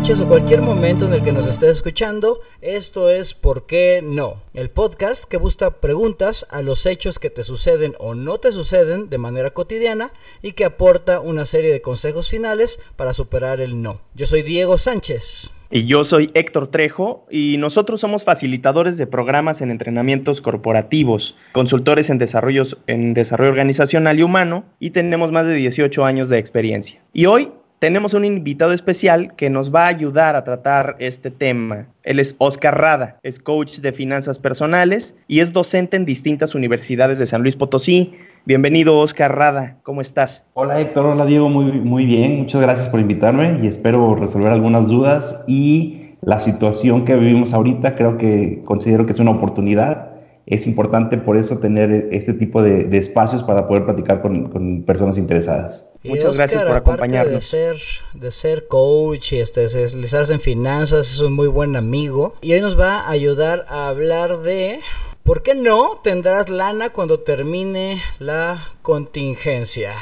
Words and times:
o 0.00 0.26
cualquier 0.26 0.62
momento 0.62 1.04
en 1.04 1.12
el 1.12 1.22
que 1.22 1.30
nos 1.30 1.46
estés 1.46 1.72
escuchando. 1.72 2.40
Esto 2.62 3.10
es 3.10 3.34
¿Por 3.34 3.66
qué 3.66 4.00
no? 4.02 4.36
El 4.54 4.70
podcast 4.70 5.24
que 5.24 5.36
busca 5.36 5.72
preguntas 5.72 6.46
a 6.50 6.62
los 6.62 6.86
hechos 6.86 7.18
que 7.18 7.28
te 7.28 7.44
suceden 7.44 7.94
o 7.98 8.14
no 8.14 8.38
te 8.38 8.50
suceden 8.50 9.10
de 9.10 9.18
manera 9.18 9.50
cotidiana 9.50 10.10
y 10.40 10.52
que 10.52 10.64
aporta 10.64 11.20
una 11.20 11.44
serie 11.44 11.70
de 11.70 11.82
consejos 11.82 12.30
finales 12.30 12.80
para 12.96 13.12
superar 13.12 13.60
el 13.60 13.82
no. 13.82 14.00
Yo 14.14 14.24
soy 14.24 14.40
Diego 14.40 14.78
Sánchez. 14.78 15.50
Y 15.70 15.84
yo 15.84 16.02
soy 16.02 16.30
Héctor 16.32 16.68
Trejo 16.68 17.26
y 17.30 17.56
nosotros 17.58 18.00
somos 18.00 18.24
facilitadores 18.24 18.96
de 18.96 19.06
programas 19.06 19.60
en 19.60 19.70
entrenamientos 19.70 20.40
corporativos, 20.40 21.36
consultores 21.52 22.08
en, 22.08 22.16
desarrollos, 22.16 22.78
en 22.86 23.12
desarrollo 23.12 23.50
organizacional 23.50 24.18
y 24.18 24.22
humano 24.22 24.64
y 24.80 24.90
tenemos 24.90 25.30
más 25.30 25.46
de 25.46 25.54
18 25.54 26.06
años 26.06 26.30
de 26.30 26.38
experiencia. 26.38 27.00
Y 27.12 27.26
hoy 27.26 27.52
tenemos 27.80 28.12
un 28.12 28.26
invitado 28.26 28.74
especial 28.74 29.34
que 29.36 29.48
nos 29.48 29.74
va 29.74 29.84
a 29.84 29.88
ayudar 29.88 30.36
a 30.36 30.44
tratar 30.44 30.96
este 30.98 31.30
tema. 31.30 31.86
Él 32.02 32.20
es 32.20 32.36
Oscar 32.36 32.78
Rada, 32.78 33.18
es 33.22 33.38
coach 33.38 33.78
de 33.78 33.90
finanzas 33.92 34.38
personales 34.38 35.16
y 35.28 35.40
es 35.40 35.54
docente 35.54 35.96
en 35.96 36.04
distintas 36.04 36.54
universidades 36.54 37.18
de 37.18 37.24
San 37.24 37.40
Luis 37.40 37.56
Potosí. 37.56 38.12
Bienvenido, 38.44 38.98
Oscar 38.98 39.34
Rada, 39.34 39.78
¿cómo 39.82 40.02
estás? 40.02 40.44
Hola 40.52 40.78
Héctor, 40.78 41.06
hola 41.06 41.24
Diego, 41.24 41.48
muy, 41.48 41.72
muy 41.72 42.04
bien, 42.04 42.36
muchas 42.36 42.60
gracias 42.60 42.86
por 42.88 43.00
invitarme 43.00 43.58
y 43.62 43.66
espero 43.66 44.14
resolver 44.14 44.52
algunas 44.52 44.86
dudas 44.86 45.42
y 45.48 46.16
la 46.20 46.38
situación 46.38 47.06
que 47.06 47.16
vivimos 47.16 47.54
ahorita 47.54 47.94
creo 47.94 48.18
que 48.18 48.60
considero 48.66 49.06
que 49.06 49.12
es 49.12 49.20
una 49.20 49.30
oportunidad 49.30 50.09
es 50.50 50.66
importante 50.66 51.16
por 51.16 51.36
eso 51.36 51.58
tener 51.58 52.08
este 52.10 52.34
tipo 52.34 52.60
de, 52.60 52.88
espacios 52.98 53.44
para 53.44 53.68
poder 53.68 53.84
platicar 53.84 54.20
con, 54.20 54.82
personas 54.82 55.16
interesadas. 55.16 55.88
Muchas 56.02 56.36
gracias 56.36 56.62
por 56.64 56.76
acompañarnos. 56.76 57.34
De 57.34 57.40
ser, 57.40 57.76
de 58.14 58.30
ser 58.32 58.66
coach 58.66 59.32
y 59.32 59.38
este, 59.38 59.64
especializarse 59.64 60.32
en 60.32 60.40
finanzas, 60.40 61.12
es 61.12 61.20
un 61.20 61.34
muy 61.34 61.46
buen 61.46 61.76
amigo. 61.76 62.34
Y 62.42 62.52
hoy 62.52 62.60
nos 62.60 62.78
va 62.78 63.00
a 63.00 63.10
ayudar 63.10 63.64
a 63.68 63.88
hablar 63.88 64.38
de 64.38 64.80
¿por 65.22 65.44
qué 65.44 65.54
no 65.54 66.00
tendrás 66.02 66.48
lana 66.48 66.90
cuando 66.90 67.20
termine 67.20 67.98
la 68.18 68.60
contingencia? 68.82 69.92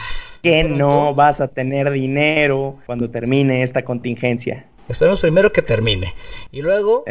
Que 0.42 0.64
no 0.64 1.14
vas 1.14 1.42
a 1.42 1.48
tener 1.48 1.91
dinero 1.91 2.78
cuando 2.86 3.10
termine 3.10 3.62
esta 3.62 3.84
contingencia. 3.84 4.64
Esperemos 4.89 5.20
primero 5.20 5.53
que 5.53 5.62
termine. 5.62 6.14
Y 6.50 6.62
luego 6.62 7.05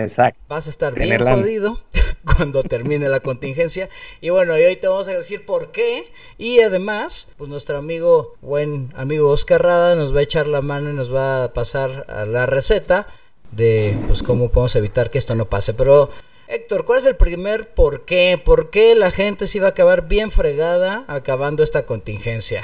vas 0.47 0.67
a 0.67 0.69
estar 0.69 0.95
bien 0.95 1.19
jodido 1.19 1.79
cuando 2.25 2.63
termine 2.63 3.07
la 3.07 3.19
contingencia. 3.19 3.89
Y 4.19 4.29
bueno, 4.29 4.57
y 4.57 4.63
hoy 4.63 4.75
te 4.75 4.87
vamos 4.87 5.07
a 5.07 5.13
decir 5.13 5.45
por 5.45 5.71
qué. 5.71 6.11
Y 6.37 6.61
además, 6.61 7.29
pues 7.37 7.49
nuestro 7.49 7.77
amigo, 7.77 8.35
buen 8.41 8.91
amigo 8.95 9.29
Oscar 9.29 9.63
Rada, 9.63 9.95
nos 9.95 10.15
va 10.15 10.21
a 10.21 10.23
echar 10.23 10.47
la 10.47 10.61
mano 10.61 10.89
y 10.89 10.93
nos 10.93 11.13
va 11.13 11.43
a 11.43 11.53
pasar 11.53 12.05
a 12.09 12.25
la 12.25 12.45
receta 12.45 13.07
de 13.51 13.95
pues 14.07 14.23
cómo 14.23 14.49
podemos 14.49 14.75
evitar 14.75 15.11
que 15.11 15.19
esto 15.19 15.35
no 15.35 15.45
pase. 15.45 15.73
Pero 15.73 16.09
Héctor, 16.47 16.85
¿cuál 16.85 16.99
es 16.99 17.05
el 17.05 17.15
primer 17.15 17.69
por 17.73 18.05
qué? 18.05 18.41
¿Por 18.43 18.69
qué 18.69 18.95
la 18.95 19.11
gente 19.11 19.47
se 19.47 19.57
iba 19.57 19.67
a 19.67 19.71
acabar 19.71 20.07
bien 20.07 20.31
fregada 20.31 21.03
acabando 21.07 21.61
esta 21.61 21.85
contingencia? 21.85 22.63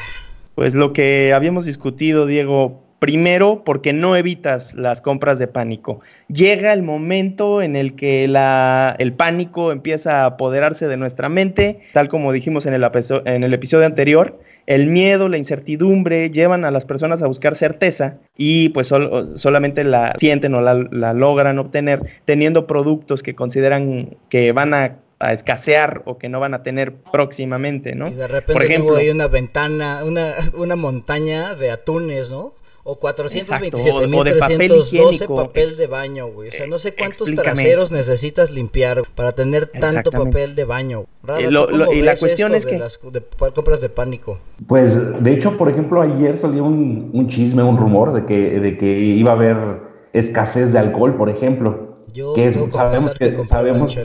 Pues 0.56 0.73
lo 0.73 0.94
que 0.94 1.34
habíamos 1.34 1.66
discutido, 1.66 2.25
Diego, 2.25 2.82
Primero, 3.03 3.63
porque 3.65 3.91
no 3.91 4.15
evitas 4.15 4.75
las 4.75 5.01
compras 5.01 5.37
de 5.37 5.47
pánico. 5.47 5.99
Llega 6.29 6.71
el 6.71 6.83
momento 6.83 7.61
en 7.61 7.75
el 7.75 7.97
que 7.97 8.23
el 8.23 9.13
pánico 9.13 9.73
empieza 9.73 10.22
a 10.22 10.25
apoderarse 10.28 10.88
de 10.88 10.95
nuestra 10.95 11.28
mente, 11.28 11.81
tal 11.91 12.07
como 12.07 12.31
dijimos 12.31 12.66
en 12.66 12.73
el, 12.75 12.89
en 13.25 13.44
el 13.44 13.53
episodio 13.53 13.88
anterior. 13.88 14.39
El 14.67 14.88
miedo, 14.88 15.28
la 15.28 15.38
incertidumbre 15.38 16.29
llevan 16.29 16.63
a 16.63 16.72
las 16.72 16.85
personas 16.85 17.22
a 17.22 17.28
buscar 17.28 17.57
certeza 17.57 18.19
y 18.38 18.69
pues 18.69 18.88
solamente 18.88 19.83
la 19.83 20.13
sienten 20.17 20.53
o 20.53 20.61
la, 20.61 21.13
logran 21.13 21.59
obtener 21.59 22.22
teniendo 22.23 22.67
productos 22.67 23.22
que 23.22 23.35
consideran 23.35 24.16
que 24.29 24.53
van 24.53 24.73
a 24.73 24.99
escasear 25.19 26.03
o 26.05 26.17
que 26.17 26.29
no 26.29 26.39
van 26.39 26.53
a 26.53 26.63
tener 26.63 26.94
próximamente, 27.11 27.95
¿no? 27.95 28.07
Y 28.07 28.13
de 28.13 28.29
repente 28.29 28.53
Por 28.53 28.63
ejemplo, 28.63 28.95
hay 28.95 29.09
una 29.09 29.28
ventana, 29.28 30.05
una, 30.05 30.35
una 30.53 30.78
montaña 30.78 31.53
de 31.55 31.69
atunes, 31.69 32.31
¿no? 32.31 32.53
O 32.85 32.99
427.312 32.99 35.33
papel 35.33 35.77
de 35.77 35.88
baño, 35.88 36.27
güey. 36.27 36.49
O 36.49 36.51
sea, 36.51 36.67
no 36.67 36.79
sé 36.79 36.94
cuántos 36.94 37.33
traseros 37.33 37.94
necesitas 37.94 38.51
limpiar 38.51 39.03
para 39.16 39.31
tener 39.31 39.67
tanto 39.67 40.11
papel 40.11 40.53
de 40.55 40.66
baño. 40.66 41.05
y, 41.39 42.01
la 42.01 42.17
cuestión 42.17 42.53
es 42.55 42.66
que... 42.66 42.77
Las, 42.77 42.97
compras 42.97 43.79
de 43.79 43.88
pánico. 43.88 44.39
Pues, 44.67 45.23
de 45.23 45.31
hecho, 45.31 45.57
por 45.57 45.69
ejemplo, 45.69 46.01
ayer 46.01 46.35
salió 46.35 46.66
un, 46.66 47.09
un, 47.13 47.29
chisme, 47.29 47.63
un 47.63 47.77
rumor 47.77 48.11
de 48.11 48.25
que, 48.25 48.59
de 48.59 48.77
que 48.77 48.99
iba 48.99 49.31
a 49.31 49.35
haber 49.35 49.55
escasez 50.11 50.73
de 50.73 50.79
alcohol, 50.79 51.16
por 51.16 51.29
ejemplo. 51.29 51.93
Yo 52.13 52.33
que 52.33 52.51
sabemos 52.69 53.13
que, 53.16 53.45
sabemos, 53.45 53.97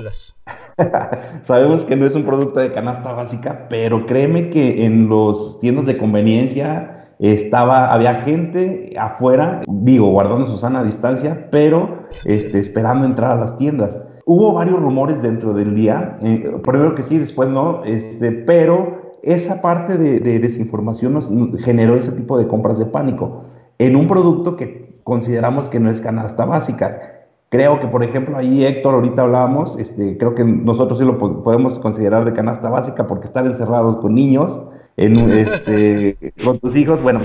sabemos 1.42 1.84
que 1.84 1.96
no 1.96 2.06
es 2.06 2.14
un 2.14 2.24
producto 2.24 2.60
de 2.60 2.72
canasta 2.72 3.12
básica, 3.12 3.66
pero 3.68 4.06
créeme 4.06 4.48
que 4.48 4.86
en 4.86 5.08
los 5.08 5.60
tiendas 5.60 5.84
de 5.84 5.98
conveniencia 5.98 6.97
estaba, 7.18 7.92
había 7.92 8.14
gente 8.14 8.94
afuera, 8.98 9.62
digo, 9.66 10.10
guardando 10.10 10.46
su 10.46 10.56
sana 10.56 10.84
distancia, 10.84 11.48
pero 11.50 12.04
este, 12.24 12.58
esperando 12.58 13.04
entrar 13.04 13.32
a 13.32 13.40
las 13.40 13.56
tiendas. 13.56 14.08
Hubo 14.24 14.52
varios 14.52 14.80
rumores 14.80 15.22
dentro 15.22 15.54
del 15.54 15.74
día, 15.74 16.18
eh, 16.22 16.60
primero 16.62 16.94
que 16.94 17.02
sí, 17.02 17.18
después 17.18 17.48
no, 17.48 17.82
este, 17.84 18.30
pero 18.30 19.12
esa 19.22 19.60
parte 19.62 19.98
de, 19.98 20.38
desinformación 20.38 21.14
nos 21.14 21.30
generó 21.64 21.96
ese 21.96 22.12
tipo 22.12 22.38
de 22.38 22.46
compras 22.46 22.78
de 22.78 22.86
pánico 22.86 23.42
en 23.78 23.96
un 23.96 24.06
producto 24.06 24.56
que 24.56 25.00
consideramos 25.02 25.68
que 25.68 25.80
no 25.80 25.90
es 25.90 26.00
canasta 26.00 26.44
básica. 26.44 27.26
Creo 27.48 27.80
que, 27.80 27.86
por 27.86 28.04
ejemplo, 28.04 28.36
ahí 28.36 28.64
Héctor, 28.64 28.94
ahorita 28.94 29.22
hablábamos, 29.22 29.78
este, 29.78 30.18
creo 30.18 30.34
que 30.34 30.44
nosotros 30.44 30.98
sí 30.98 31.04
lo 31.04 31.16
podemos 31.16 31.78
considerar 31.78 32.26
de 32.26 32.34
canasta 32.34 32.68
básica 32.68 33.06
porque 33.06 33.26
estar 33.26 33.46
encerrados 33.46 33.96
con 33.96 34.14
niños, 34.14 34.60
en, 34.98 35.30
este, 35.30 36.18
con 36.44 36.58
tus 36.58 36.74
hijos, 36.74 37.00
bueno, 37.00 37.20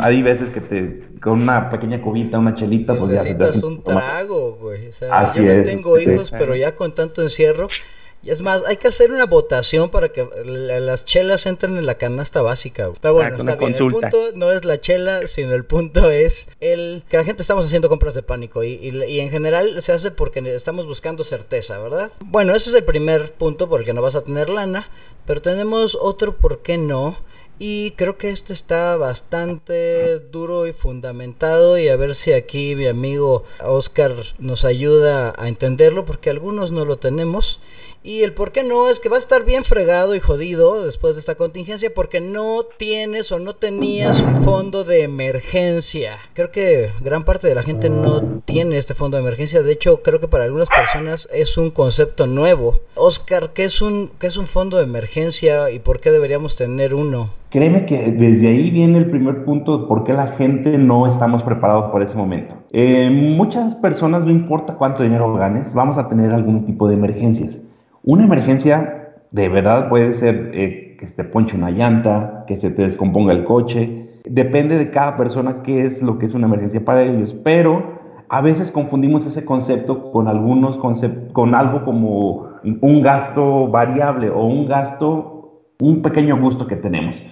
hay 0.00 0.22
veces 0.22 0.50
que 0.50 0.60
te, 0.60 1.02
con 1.20 1.42
una 1.42 1.68
pequeña 1.68 2.00
cubita, 2.00 2.38
una 2.38 2.54
chelita, 2.54 2.94
pues 2.94 3.08
ya 3.08 3.14
Necesitas 3.14 3.62
un 3.64 3.82
trago, 3.82 4.56
güey. 4.60 4.86
O 4.86 4.92
sea, 4.92 5.34
yo 5.34 5.42
no 5.42 5.64
tengo 5.64 5.98
hijos, 5.98 6.30
pero 6.30 6.54
ya 6.54 6.76
con 6.76 6.94
tanto 6.94 7.20
encierro. 7.20 7.68
Y 8.22 8.30
es 8.30 8.40
más, 8.40 8.64
hay 8.66 8.76
que 8.78 8.88
hacer 8.88 9.12
una 9.12 9.26
votación 9.26 9.90
para 9.90 10.10
que 10.10 10.26
las 10.44 11.04
chelas 11.04 11.46
entren 11.46 11.76
en 11.76 11.86
la 11.86 11.96
canasta 11.96 12.42
básica. 12.42 12.90
Está 12.92 13.10
bueno, 13.12 13.36
ah, 13.36 13.38
está 13.38 13.56
bien. 13.56 13.74
El 13.74 13.92
punto 13.92 14.18
no 14.34 14.50
es 14.50 14.64
la 14.64 14.80
chela, 14.80 15.26
sino 15.26 15.54
el 15.54 15.64
punto 15.64 16.10
es 16.10 16.48
el 16.60 17.04
que 17.08 17.16
la 17.16 17.24
gente 17.24 17.42
estamos 17.42 17.64
haciendo 17.64 17.88
compras 17.88 18.14
de 18.14 18.22
pánico 18.22 18.64
y, 18.64 18.74
y, 18.74 19.20
en 19.20 19.30
general 19.30 19.80
se 19.82 19.92
hace 19.92 20.10
porque 20.10 20.40
estamos 20.54 20.86
buscando 20.86 21.22
certeza, 21.22 21.78
¿verdad? 21.78 22.10
Bueno, 22.24 22.54
ese 22.54 22.70
es 22.70 22.76
el 22.76 22.84
primer 22.84 23.32
punto 23.32 23.68
porque 23.68 23.92
no 23.92 24.02
vas 24.02 24.16
a 24.16 24.24
tener 24.24 24.50
lana. 24.50 24.88
Pero 25.28 25.42
tenemos 25.42 25.94
otro 26.00 26.36
por 26.38 26.62
qué 26.62 26.78
no. 26.78 27.18
Y 27.60 27.90
creo 27.92 28.16
que 28.16 28.30
este 28.30 28.52
está 28.52 28.96
bastante 28.96 30.20
duro 30.20 30.66
y 30.68 30.72
fundamentado 30.72 31.76
y 31.76 31.88
a 31.88 31.96
ver 31.96 32.14
si 32.14 32.32
aquí 32.32 32.76
mi 32.76 32.86
amigo 32.86 33.44
Oscar 33.60 34.14
nos 34.38 34.64
ayuda 34.64 35.34
a 35.36 35.48
entenderlo 35.48 36.04
porque 36.06 36.30
algunos 36.30 36.70
no 36.70 36.84
lo 36.84 36.98
tenemos. 36.98 37.60
Y 38.08 38.22
el 38.22 38.32
por 38.32 38.52
qué 38.52 38.64
no 38.64 38.88
es 38.88 39.00
que 39.00 39.10
va 39.10 39.16
a 39.16 39.18
estar 39.18 39.44
bien 39.44 39.64
fregado 39.64 40.14
y 40.14 40.18
jodido 40.18 40.82
después 40.82 41.14
de 41.14 41.20
esta 41.20 41.34
contingencia 41.34 41.90
porque 41.94 42.22
no 42.22 42.62
tienes 42.78 43.30
o 43.32 43.38
no 43.38 43.54
tenías 43.54 44.22
un 44.22 44.44
fondo 44.44 44.82
de 44.82 45.02
emergencia. 45.02 46.12
Creo 46.32 46.50
que 46.50 46.88
gran 47.02 47.24
parte 47.24 47.48
de 47.48 47.54
la 47.54 47.62
gente 47.62 47.90
no 47.90 48.40
tiene 48.46 48.78
este 48.78 48.94
fondo 48.94 49.18
de 49.18 49.24
emergencia. 49.24 49.60
De 49.62 49.72
hecho, 49.72 50.00
creo 50.02 50.20
que 50.20 50.26
para 50.26 50.44
algunas 50.44 50.70
personas 50.70 51.28
es 51.34 51.58
un 51.58 51.70
concepto 51.70 52.26
nuevo. 52.26 52.80
Oscar, 52.94 53.50
¿qué 53.52 53.64
es 53.64 53.82
un, 53.82 54.10
qué 54.18 54.28
es 54.28 54.38
un 54.38 54.46
fondo 54.46 54.78
de 54.78 54.84
emergencia 54.84 55.70
y 55.70 55.78
por 55.78 56.00
qué 56.00 56.10
deberíamos 56.10 56.56
tener 56.56 56.94
uno? 56.94 57.28
Créeme 57.50 57.84
que 57.84 58.10
desde 58.10 58.48
ahí 58.48 58.70
viene 58.70 59.00
el 59.00 59.10
primer 59.10 59.44
punto 59.44 59.76
de 59.76 59.86
por 59.86 60.04
qué 60.04 60.14
la 60.14 60.28
gente 60.28 60.78
no 60.78 61.06
estamos 61.06 61.42
preparados 61.42 61.90
por 61.90 62.02
ese 62.02 62.16
momento. 62.16 62.54
Eh, 62.72 63.10
muchas 63.10 63.74
personas, 63.74 64.22
no 64.22 64.30
importa 64.30 64.76
cuánto 64.76 65.02
dinero 65.02 65.34
ganes, 65.34 65.74
vamos 65.74 65.98
a 65.98 66.08
tener 66.08 66.32
algún 66.32 66.64
tipo 66.64 66.88
de 66.88 66.94
emergencias. 66.94 67.67
Una 68.04 68.24
emergencia 68.24 69.14
de 69.30 69.48
verdad 69.48 69.88
puede 69.88 70.12
ser 70.12 70.50
eh, 70.54 70.96
que 70.98 71.06
se 71.06 71.14
te 71.14 71.24
ponche 71.24 71.56
una 71.56 71.70
llanta, 71.70 72.44
que 72.46 72.56
se 72.56 72.70
te 72.70 72.82
descomponga 72.82 73.32
el 73.32 73.44
coche. 73.44 74.08
Depende 74.24 74.78
de 74.78 74.90
cada 74.90 75.16
persona 75.16 75.62
qué 75.62 75.84
es 75.84 76.02
lo 76.02 76.18
que 76.18 76.26
es 76.26 76.34
una 76.34 76.46
emergencia 76.46 76.84
para 76.84 77.02
ellos, 77.02 77.32
pero 77.32 77.98
a 78.28 78.40
veces 78.40 78.70
confundimos 78.70 79.26
ese 79.26 79.44
concepto 79.44 80.12
con 80.12 80.28
algunos 80.28 80.78
con 81.32 81.54
algo 81.54 81.84
como 81.84 82.48
un 82.62 83.02
gasto 83.02 83.68
variable 83.68 84.28
o 84.28 84.44
un 84.44 84.66
gasto, 84.66 85.62
un 85.80 86.02
pequeño 86.02 86.38
gusto 86.38 86.66
que 86.66 86.76
tenemos. 86.76 87.22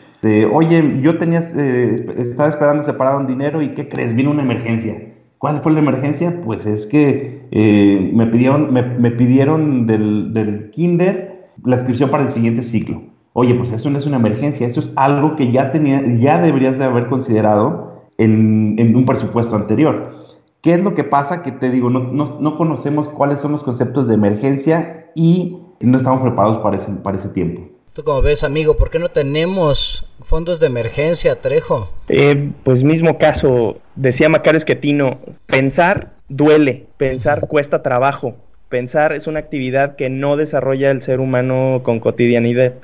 Oye, 0.53 0.99
yo 1.03 1.19
tenía, 1.19 1.41
eh, 1.57 2.15
estaba 2.17 2.49
esperando 2.49 2.83
separar 2.83 3.17
un 3.17 3.27
dinero 3.27 3.63
y 3.63 3.75
¿qué 3.75 3.89
crees? 3.89 4.15
Viene 4.15 4.31
una 4.31 4.43
emergencia 4.43 4.95
¿Cuál 5.38 5.61
fue 5.61 5.73
la 5.73 5.81
emergencia? 5.81 6.41
Pues 6.44 6.67
es 6.67 6.87
que 6.87 7.47
eh, 7.50 8.11
me 8.15 8.27
pidieron, 8.27 8.73
me, 8.73 9.11
pidieron 9.11 9.87
del, 9.87 10.33
del, 10.33 10.71
kinder 10.71 11.50
la 11.65 11.77
inscripción 11.77 12.11
para 12.11 12.25
el 12.25 12.31
siguiente 12.31 12.62
ciclo. 12.62 13.03
Oye, 13.33 13.55
pues 13.55 13.71
eso 13.73 13.91
no 13.91 13.99
es 13.99 14.06
una 14.06 14.17
emergencia, 14.17 14.67
eso 14.67 14.81
es 14.81 14.93
algo 14.97 15.37
que 15.37 15.53
ya, 15.53 15.71
tenía, 15.71 16.03
ya 16.17 16.41
deberías 16.41 16.79
de 16.79 16.85
haber 16.85 17.09
considerado 17.09 18.06
en, 18.17 18.97
un 18.97 19.05
presupuesto 19.05 19.56
anterior. 19.56 20.27
¿Qué 20.62 20.73
es 20.73 20.83
lo 20.83 20.94
que 20.94 21.05
pasa? 21.05 21.43
Que 21.43 21.53
te 21.53 21.71
digo, 21.71 21.91
no, 21.91 22.00
no, 22.00 22.56
conocemos 22.56 23.11
cuáles 23.11 23.41
son 23.41 23.53
los 23.53 23.62
conceptos 23.62 24.09
de 24.09 24.15
emergencia 24.15 25.11
y 25.15 25.59
no 25.81 25.99
estamos 25.99 26.23
preparados 26.23 26.59
para 26.59 26.79
ese, 26.79 26.91
para 26.93 27.19
ese 27.19 27.29
tiempo. 27.29 27.62
Como 28.04 28.20
ves, 28.20 28.44
amigo, 28.44 28.76
¿por 28.76 28.90
qué 28.90 28.98
no 28.98 29.10
tenemos 29.10 30.06
fondos 30.22 30.60
de 30.60 30.66
emergencia, 30.66 31.40
Trejo? 31.40 31.90
Eh, 32.10 32.50
pues 32.62 32.84
mismo 32.84 33.16
caso, 33.16 33.78
decía 33.94 34.28
Macario 34.28 34.58
Esquetino, 34.58 35.19
pensar 35.46 36.12
duele, 36.28 36.84
pensar 36.98 37.48
cuesta 37.48 37.82
trabajo, 37.82 38.37
pensar 38.69 39.14
es 39.14 39.26
una 39.26 39.38
actividad 39.38 39.96
que 39.96 40.10
no 40.10 40.37
desarrolla 40.37 40.90
el 40.90 41.00
ser 41.00 41.20
humano 41.20 41.81
con 41.84 41.98
cotidianidad. 41.98 42.75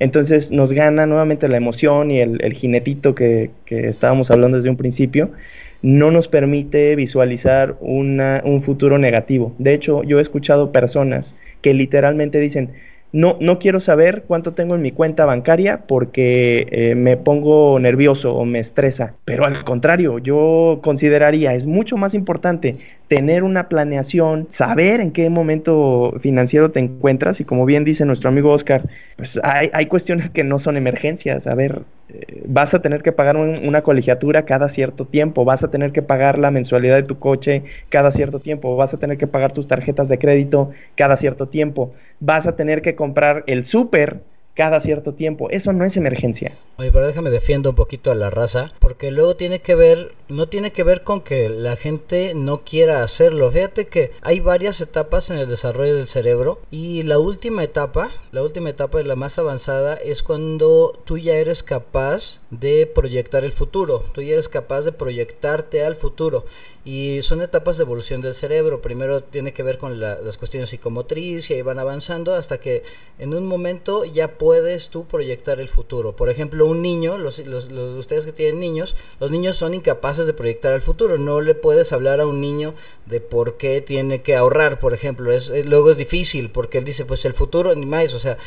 Entonces 0.00 0.50
nos 0.50 0.72
gana 0.72 1.06
nuevamente 1.06 1.46
la 1.46 1.58
emoción 1.58 2.10
y 2.10 2.18
el, 2.18 2.52
jinetito 2.52 3.14
que, 3.14 3.50
estábamos 3.66 4.32
hablando 4.32 4.56
desde 4.56 4.70
un 4.70 4.76
principio, 4.76 5.30
no 5.80 6.10
nos 6.10 6.26
permite 6.26 6.96
visualizar 6.96 7.76
un 7.80 8.62
futuro 8.62 8.98
negativo. 8.98 9.54
De 9.58 9.74
hecho, 9.74 10.02
yo 10.02 10.18
he 10.18 10.22
escuchado 10.22 10.72
personas 10.72 11.36
que 11.62 11.72
literalmente 11.72 12.40
dicen, 12.40 12.72
no, 13.16 13.38
no 13.40 13.58
quiero 13.58 13.80
saber 13.80 14.24
cuánto 14.26 14.52
tengo 14.52 14.74
en 14.74 14.82
mi 14.82 14.92
cuenta 14.92 15.24
bancaria 15.24 15.86
porque 15.86 16.68
eh, 16.70 16.94
me 16.94 17.16
pongo 17.16 17.78
nervioso 17.78 18.34
o 18.36 18.44
me 18.44 18.58
estresa. 18.58 19.12
Pero 19.24 19.46
al 19.46 19.64
contrario, 19.64 20.18
yo 20.18 20.80
consideraría, 20.82 21.54
es 21.54 21.64
mucho 21.64 21.96
más 21.96 22.12
importante 22.12 22.76
tener 23.08 23.44
una 23.44 23.68
planeación, 23.68 24.48
saber 24.50 25.00
en 25.00 25.12
qué 25.12 25.30
momento 25.30 26.14
financiero 26.18 26.72
te 26.72 26.80
encuentras 26.80 27.40
y 27.40 27.44
como 27.44 27.64
bien 27.64 27.84
dice 27.84 28.04
nuestro 28.04 28.28
amigo 28.28 28.50
Oscar, 28.52 28.82
pues 29.16 29.38
hay, 29.44 29.70
hay 29.72 29.86
cuestiones 29.86 30.30
que 30.30 30.42
no 30.42 30.58
son 30.58 30.76
emergencias. 30.76 31.46
A 31.46 31.54
ver, 31.54 31.82
eh, 32.08 32.42
vas 32.46 32.74
a 32.74 32.82
tener 32.82 33.02
que 33.02 33.12
pagar 33.12 33.36
una 33.36 33.82
colegiatura 33.82 34.44
cada 34.44 34.68
cierto 34.68 35.06
tiempo, 35.06 35.44
vas 35.44 35.62
a 35.62 35.70
tener 35.70 35.92
que 35.92 36.02
pagar 36.02 36.38
la 36.38 36.50
mensualidad 36.50 36.96
de 36.96 37.04
tu 37.04 37.18
coche 37.18 37.64
cada 37.90 38.10
cierto 38.10 38.40
tiempo, 38.40 38.76
vas 38.76 38.92
a 38.94 38.98
tener 38.98 39.18
que 39.18 39.26
pagar 39.26 39.52
tus 39.52 39.68
tarjetas 39.68 40.08
de 40.08 40.18
crédito 40.18 40.70
cada 40.96 41.16
cierto 41.16 41.48
tiempo, 41.48 41.92
vas 42.20 42.46
a 42.46 42.56
tener 42.56 42.82
que 42.82 42.96
comprar 42.96 43.44
el 43.46 43.64
súper 43.66 44.20
cada 44.56 44.80
cierto 44.80 45.14
tiempo. 45.14 45.48
Eso 45.50 45.72
no 45.72 45.84
es 45.84 45.96
emergencia. 45.96 46.52
Oye, 46.78 46.90
pero 46.90 47.06
déjame 47.06 47.30
defiendo 47.30 47.70
un 47.70 47.76
poquito 47.76 48.10
a 48.10 48.14
la 48.14 48.30
raza, 48.30 48.72
porque 48.80 49.10
luego 49.10 49.36
tiene 49.36 49.60
que 49.60 49.74
ver, 49.74 50.14
no 50.28 50.48
tiene 50.48 50.72
que 50.72 50.82
ver 50.82 51.02
con 51.04 51.20
que 51.20 51.48
la 51.48 51.76
gente 51.76 52.32
no 52.34 52.62
quiera 52.62 53.02
hacerlo. 53.02 53.50
Fíjate 53.50 53.86
que 53.86 54.12
hay 54.22 54.40
varias 54.40 54.80
etapas 54.80 55.30
en 55.30 55.38
el 55.38 55.48
desarrollo 55.48 55.94
del 55.94 56.06
cerebro 56.08 56.60
y 56.70 57.02
la 57.02 57.18
última 57.18 57.62
etapa, 57.62 58.10
la 58.32 58.42
última 58.42 58.70
etapa 58.70 59.00
y 59.00 59.04
la 59.04 59.14
más 59.14 59.38
avanzada 59.38 59.94
es 59.94 60.22
cuando 60.22 60.98
tú 61.04 61.18
ya 61.18 61.36
eres 61.36 61.62
capaz 61.62 62.40
de 62.50 62.86
proyectar 62.86 63.44
el 63.44 63.52
futuro, 63.52 64.04
tú 64.12 64.22
ya 64.22 64.32
eres 64.32 64.48
capaz 64.48 64.82
de 64.82 64.92
proyectarte 64.92 65.84
al 65.84 65.96
futuro. 65.96 66.46
Y 66.86 67.20
son 67.22 67.42
etapas 67.42 67.78
de 67.78 67.82
evolución 67.82 68.20
del 68.20 68.36
cerebro. 68.36 68.80
Primero 68.80 69.20
tiene 69.20 69.52
que 69.52 69.64
ver 69.64 69.76
con 69.76 69.98
las 69.98 70.38
cuestiones 70.38 70.70
psicomotrices 70.70 71.50
y 71.50 71.54
ahí 71.54 71.62
van 71.62 71.80
avanzando 71.80 72.32
hasta 72.32 72.58
que 72.58 72.84
en 73.18 73.34
un 73.34 73.44
momento 73.44 74.04
ya 74.04 74.38
puedes 74.38 74.88
tú 74.88 75.04
proyectar 75.04 75.58
el 75.58 75.68
futuro. 75.68 76.14
Por 76.14 76.30
ejemplo, 76.30 76.64
un 76.64 76.82
niño, 76.82 77.18
los, 77.18 77.40
los, 77.40 77.72
ustedes 77.72 78.24
que 78.24 78.30
tienen 78.30 78.60
niños, 78.60 78.94
los 79.18 79.32
niños 79.32 79.56
son 79.56 79.74
incapaces 79.74 80.28
de 80.28 80.32
proyectar 80.32 80.74
el 80.74 80.80
futuro. 80.80 81.18
No 81.18 81.40
le 81.40 81.56
puedes 81.56 81.92
hablar 81.92 82.20
a 82.20 82.26
un 82.26 82.40
niño 82.40 82.74
de 83.06 83.20
por 83.20 83.56
qué 83.56 83.80
tiene 83.80 84.22
que 84.22 84.36
ahorrar, 84.36 84.78
por 84.78 84.94
ejemplo. 84.94 85.32
Es, 85.32 85.50
luego 85.66 85.90
es 85.90 85.96
difícil 85.96 86.50
porque 86.50 86.78
él 86.78 86.84
dice, 86.84 87.04
pues 87.04 87.24
el 87.24 87.34
futuro 87.34 87.74
ni 87.74 87.84
más, 87.84 88.14
o 88.14 88.20
sea, 88.20 88.38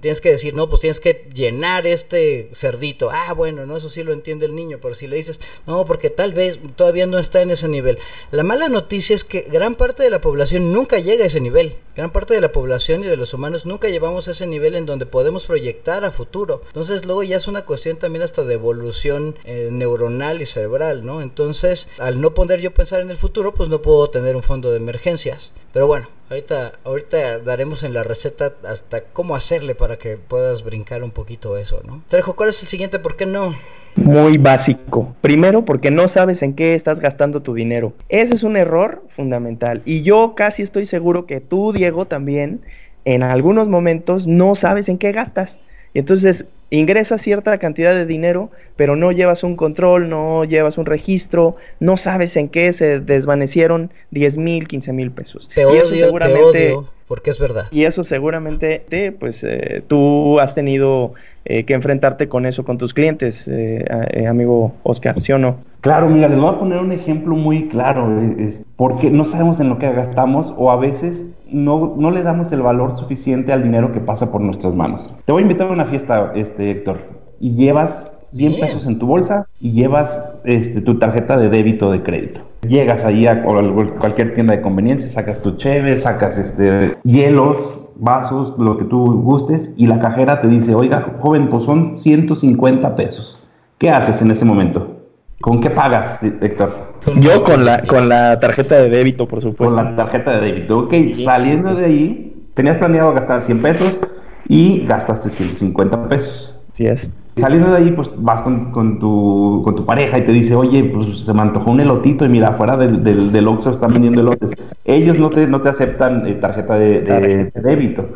tienes 0.00 0.20
que 0.20 0.30
decir, 0.30 0.54
no, 0.54 0.68
pues 0.68 0.80
tienes 0.80 1.00
que 1.00 1.28
llenar 1.34 1.86
este 1.86 2.50
cerdito. 2.52 3.10
Ah, 3.10 3.32
bueno, 3.32 3.66
no, 3.66 3.76
eso 3.76 3.90
sí 3.90 4.02
lo 4.02 4.12
entiende 4.12 4.46
el 4.46 4.54
niño, 4.54 4.78
pero 4.80 4.94
si 4.94 5.06
le 5.06 5.16
dices, 5.16 5.40
no, 5.66 5.84
porque 5.84 6.10
tal 6.10 6.32
vez 6.32 6.58
todavía 6.76 7.06
no 7.06 7.18
está 7.18 7.42
en 7.42 7.50
ese 7.50 7.68
nivel. 7.68 7.98
La 8.30 8.44
mala 8.44 8.68
noticia 8.68 9.16
es 9.16 9.24
que 9.24 9.42
gran 9.42 9.74
parte 9.74 10.02
de 10.02 10.10
la 10.10 10.20
población 10.20 10.72
nunca 10.72 10.98
llega 10.98 11.24
a 11.24 11.26
ese 11.26 11.40
nivel. 11.40 11.76
Gran 11.96 12.12
parte 12.12 12.34
de 12.34 12.40
la 12.40 12.52
población 12.52 13.02
y 13.04 13.06
de 13.06 13.16
los 13.16 13.34
humanos 13.34 13.66
nunca 13.66 13.88
llevamos 13.88 14.28
a 14.28 14.32
ese 14.32 14.46
nivel 14.46 14.74
en 14.74 14.86
donde 14.86 15.06
podemos 15.06 15.44
proyectar 15.44 16.04
a 16.04 16.10
futuro. 16.10 16.62
Entonces 16.66 17.04
luego 17.04 17.22
ya 17.22 17.36
es 17.36 17.48
una 17.48 17.62
cuestión 17.62 17.96
también 17.96 18.22
hasta 18.22 18.44
de 18.44 18.54
evolución 18.54 19.36
eh, 19.44 19.68
neuronal 19.72 20.42
y 20.42 20.46
cerebral, 20.46 21.04
¿no? 21.04 21.22
Entonces, 21.22 21.88
al 21.98 22.20
no 22.20 22.34
poder 22.34 22.60
yo 22.60 22.72
pensar 22.72 23.00
en 23.00 23.10
el 23.10 23.16
futuro, 23.16 23.54
pues 23.54 23.68
no 23.68 23.82
puedo 23.82 24.08
tener 24.10 24.36
un 24.36 24.42
fondo 24.42 24.70
de 24.70 24.78
emergencias. 24.78 25.52
Pero 25.72 25.86
bueno, 25.86 26.08
ahorita, 26.34 26.72
ahorita 26.84 27.38
daremos 27.40 27.82
en 27.84 27.94
la 27.94 28.02
receta 28.02 28.54
hasta 28.64 29.02
cómo 29.04 29.34
hacerle 29.36 29.74
para 29.74 29.96
que 29.96 30.16
puedas 30.16 30.64
brincar 30.64 31.02
un 31.02 31.10
poquito 31.10 31.56
eso, 31.56 31.80
¿no? 31.86 32.02
Trejo, 32.08 32.34
¿cuál 32.34 32.50
es 32.50 32.60
el 32.62 32.68
siguiente? 32.68 32.98
¿Por 32.98 33.16
qué 33.16 33.26
no? 33.26 33.54
Muy 33.96 34.38
básico. 34.38 35.14
Primero, 35.20 35.64
porque 35.64 35.92
no 35.92 36.08
sabes 36.08 36.42
en 36.42 36.54
qué 36.54 36.74
estás 36.74 36.98
gastando 36.98 37.42
tu 37.42 37.54
dinero. 37.54 37.92
Ese 38.08 38.34
es 38.34 38.42
un 38.42 38.56
error 38.56 39.04
fundamental. 39.08 39.82
Y 39.84 40.02
yo 40.02 40.34
casi 40.34 40.62
estoy 40.62 40.86
seguro 40.86 41.26
que 41.26 41.40
tú, 41.40 41.72
Diego, 41.72 42.06
también, 42.06 42.62
en 43.04 43.22
algunos 43.22 43.68
momentos 43.68 44.26
no 44.26 44.56
sabes 44.56 44.88
en 44.88 44.98
qué 44.98 45.12
gastas. 45.12 45.60
Y 45.94 46.00
entonces 46.00 46.44
ingresas 46.70 47.22
cierta 47.22 47.56
cantidad 47.58 47.94
de 47.94 48.04
dinero, 48.04 48.50
pero 48.76 48.96
no 48.96 49.12
llevas 49.12 49.44
un 49.44 49.56
control, 49.56 50.10
no 50.10 50.44
llevas 50.44 50.76
un 50.76 50.86
registro, 50.86 51.56
no 51.80 51.96
sabes 51.96 52.36
en 52.36 52.48
qué 52.48 52.72
se 52.72 53.00
desvanecieron 53.00 53.90
10 54.10 54.36
mil, 54.36 54.68
15 54.68 54.92
mil 54.92 55.10
pesos. 55.12 55.48
Te 55.54 55.64
odio, 55.64 55.86
seguramente, 55.86 56.76
porque 57.06 57.30
es 57.30 57.38
verdad. 57.38 57.64
Y 57.70 57.84
eso 57.84 58.04
seguramente, 58.04 58.84
te, 58.88 59.12
pues 59.12 59.44
eh, 59.44 59.82
tú 59.86 60.40
has 60.40 60.54
tenido 60.54 61.14
eh, 61.46 61.64
que 61.66 61.74
enfrentarte 61.74 62.26
con 62.26 62.46
eso 62.46 62.64
con 62.64 62.78
tus 62.78 62.94
clientes, 62.94 63.46
eh, 63.48 63.84
eh, 64.12 64.26
amigo 64.26 64.72
Oscar, 64.82 65.20
¿sí 65.20 65.30
o 65.30 65.38
no? 65.38 65.56
Claro, 65.82 66.08
mira, 66.08 66.26
les 66.26 66.40
voy 66.40 66.54
a 66.54 66.58
poner 66.58 66.78
un 66.78 66.90
ejemplo 66.90 67.36
muy 67.36 67.68
claro, 67.68 68.18
es 68.38 68.64
porque 68.76 69.10
no 69.10 69.26
sabemos 69.26 69.60
en 69.60 69.68
lo 69.68 69.78
que 69.78 69.92
gastamos 69.92 70.54
o 70.56 70.70
a 70.70 70.76
veces 70.76 71.34
no, 71.50 71.96
no 71.98 72.10
le 72.10 72.22
damos 72.22 72.50
el 72.52 72.62
valor 72.62 72.96
suficiente 72.96 73.52
al 73.52 73.62
dinero 73.62 73.92
que 73.92 74.00
pasa 74.00 74.32
por 74.32 74.40
nuestras 74.40 74.74
manos. 74.74 75.12
Te 75.26 75.32
voy 75.32 75.40
a 75.40 75.42
invitar 75.42 75.68
a 75.68 75.72
una 75.72 75.84
fiesta, 75.84 76.32
este, 76.34 76.70
Héctor, 76.70 76.96
y 77.40 77.54
llevas 77.56 78.18
100 78.32 78.60
pesos 78.60 78.86
en 78.86 78.98
tu 78.98 79.06
bolsa 79.06 79.46
y 79.60 79.72
llevas 79.72 80.40
este, 80.44 80.80
tu 80.80 80.98
tarjeta 80.98 81.36
de 81.36 81.50
débito 81.50 81.88
o 81.88 81.92
de 81.92 82.02
crédito. 82.02 82.40
Llegas 82.66 83.04
ahí 83.04 83.26
a 83.26 83.42
cualquier 83.42 84.34
tienda 84.34 84.56
de 84.56 84.62
conveniencia, 84.62 85.08
sacas 85.08 85.42
tu 85.42 85.56
cheve, 85.56 85.96
sacas 85.96 86.38
este, 86.38 86.96
hielos, 87.04 87.80
vasos, 87.96 88.54
lo 88.58 88.76
que 88.76 88.84
tú 88.84 89.04
gustes, 89.22 89.72
y 89.76 89.86
la 89.86 89.98
cajera 89.98 90.40
te 90.40 90.48
dice, 90.48 90.74
oiga, 90.74 91.14
joven, 91.20 91.48
pues 91.48 91.64
son 91.64 91.98
150 91.98 92.96
pesos. 92.96 93.40
¿Qué 93.78 93.90
haces 93.90 94.22
en 94.22 94.30
ese 94.30 94.44
momento? 94.44 94.96
¿Con 95.40 95.60
qué 95.60 95.70
pagas, 95.70 96.22
Héctor? 96.22 96.94
Yo 97.20 97.44
con 97.44 97.64
la, 97.64 97.82
con 97.82 98.08
la 98.08 98.40
tarjeta 98.40 98.76
de 98.76 98.88
débito, 98.88 99.28
por 99.28 99.42
supuesto. 99.42 99.76
Con 99.76 99.84
la 99.84 99.96
tarjeta 99.96 100.38
de 100.38 100.52
débito. 100.52 100.78
Ok, 100.78 100.94
saliendo 101.14 101.74
de 101.74 101.84
ahí, 101.84 102.48
tenías 102.54 102.78
planeado 102.78 103.12
gastar 103.12 103.42
100 103.42 103.60
pesos 103.60 104.00
y 104.48 104.86
gastaste 104.86 105.28
150 105.28 106.08
pesos. 106.08 106.54
Así 106.72 106.86
es. 106.86 107.10
Saliendo 107.36 107.70
de 107.70 107.78
ahí, 107.78 107.90
pues 107.90 108.10
vas 108.16 108.42
con, 108.42 108.72
tu, 109.00 109.62
con 109.64 109.74
tu 109.74 109.84
pareja 109.84 110.18
y 110.18 110.22
te 110.22 110.30
dice, 110.30 110.54
oye, 110.54 110.84
pues 110.84 111.20
se 111.20 111.34
me 111.34 111.42
antojó 111.42 111.72
un 111.72 111.80
elotito 111.80 112.24
y 112.24 112.28
mira, 112.28 112.48
afuera 112.48 112.76
del, 112.76 113.02
del, 113.02 113.32
del 113.32 113.48
Oxxo 113.48 113.70
están 113.70 113.92
vendiendo 113.92 114.20
elotes. 114.20 114.52
Ellos 114.84 115.18
no 115.18 115.30
te, 115.30 115.48
no 115.48 115.60
te 115.60 115.68
aceptan 115.68 116.26
eh, 116.26 116.34
tarjeta 116.34 116.78
de, 116.78 117.50
débito. 117.62 118.06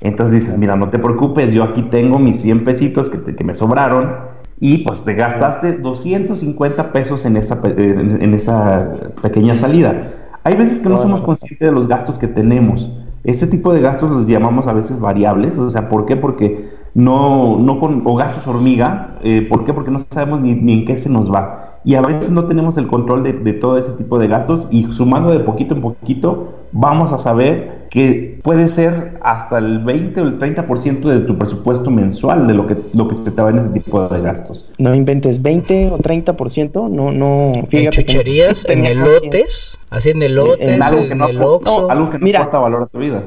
Entonces 0.00 0.42
dices, 0.42 0.58
mira, 0.58 0.74
no 0.74 0.90
te 0.90 0.98
preocupes, 0.98 1.52
yo 1.52 1.62
aquí 1.62 1.82
tengo 1.82 2.18
mis 2.18 2.40
100 2.40 2.64
pesitos 2.64 3.10
que, 3.10 3.34
que 3.34 3.44
me 3.44 3.54
sobraron 3.54 4.34
y 4.60 4.78
pues 4.78 5.04
te 5.04 5.14
gastaste 5.14 5.78
250 5.78 6.92
pesos 6.92 7.24
en 7.24 7.36
esa, 7.36 7.60
en, 7.64 8.34
esa 8.34 8.94
pequeña 9.20 9.56
salida. 9.56 10.04
Hay 10.44 10.56
veces 10.56 10.80
que 10.80 10.88
no 10.88 11.00
somos 11.00 11.22
conscientes 11.22 11.68
de 11.68 11.72
los 11.72 11.88
gastos 11.88 12.18
que 12.18 12.28
tenemos. 12.28 12.90
Ese 13.24 13.46
tipo 13.46 13.72
de 13.72 13.80
gastos 13.80 14.10
los 14.10 14.26
llamamos 14.26 14.66
a 14.66 14.72
veces 14.72 15.00
variables. 15.00 15.58
O 15.58 15.70
sea, 15.70 15.88
¿por 15.88 16.06
qué? 16.06 16.16
Porque 16.16 16.68
no, 16.94 17.58
no 17.58 17.80
con, 17.80 18.02
o 18.04 18.14
gastos 18.14 18.46
hormiga, 18.46 19.16
eh, 19.22 19.46
¿por 19.48 19.64
qué? 19.64 19.72
Porque 19.72 19.90
no 19.90 19.98
sabemos 20.10 20.40
ni, 20.40 20.54
ni, 20.54 20.72
en 20.74 20.84
qué 20.84 20.96
se 20.96 21.10
nos 21.10 21.32
va. 21.32 21.80
Y 21.84 21.96
a 21.96 22.00
veces 22.00 22.30
no 22.30 22.46
tenemos 22.46 22.78
el 22.78 22.86
control 22.86 23.22
de, 23.22 23.32
de, 23.32 23.52
todo 23.52 23.76
ese 23.76 23.92
tipo 23.92 24.18
de 24.18 24.28
gastos 24.28 24.68
y 24.70 24.84
sumando 24.92 25.30
de 25.30 25.40
poquito 25.40 25.74
en 25.74 25.82
poquito 25.82 26.54
vamos 26.72 27.12
a 27.12 27.18
saber 27.18 27.84
que 27.90 28.40
puede 28.42 28.68
ser 28.68 29.18
hasta 29.22 29.58
el 29.58 29.78
20 29.80 30.20
o 30.20 30.24
el 30.24 30.38
30% 30.38 31.00
de 31.00 31.20
tu 31.20 31.36
presupuesto 31.36 31.90
mensual 31.90 32.46
de 32.46 32.54
lo 32.54 32.66
que, 32.66 32.76
lo 32.94 33.06
que 33.06 33.14
se 33.14 33.30
te 33.30 33.42
va 33.42 33.50
en 33.50 33.58
ese 33.58 33.68
tipo 33.68 34.08
de 34.08 34.20
gastos. 34.20 34.72
No 34.78 34.94
inventes 34.94 35.42
20 35.42 35.92
o 35.92 35.98
30%, 35.98 36.90
no, 36.90 37.12
no. 37.12 37.52
En 37.70 37.90
chucherías, 37.90 38.66
en 38.68 38.86
elotes, 38.86 39.78
así 39.90 40.10
en 40.10 40.22
elotes, 40.22 40.68
en, 40.68 40.82
algo 40.82 41.08
que 41.08 41.14
no, 41.14 41.28
el 41.28 41.38
algo 41.38 42.10
que 42.10 42.18
no 42.18 42.24
Mira, 42.24 42.40
aporta 42.40 42.58
valor 42.58 42.82
a 42.82 42.86
tu 42.86 42.98
vida. 42.98 43.22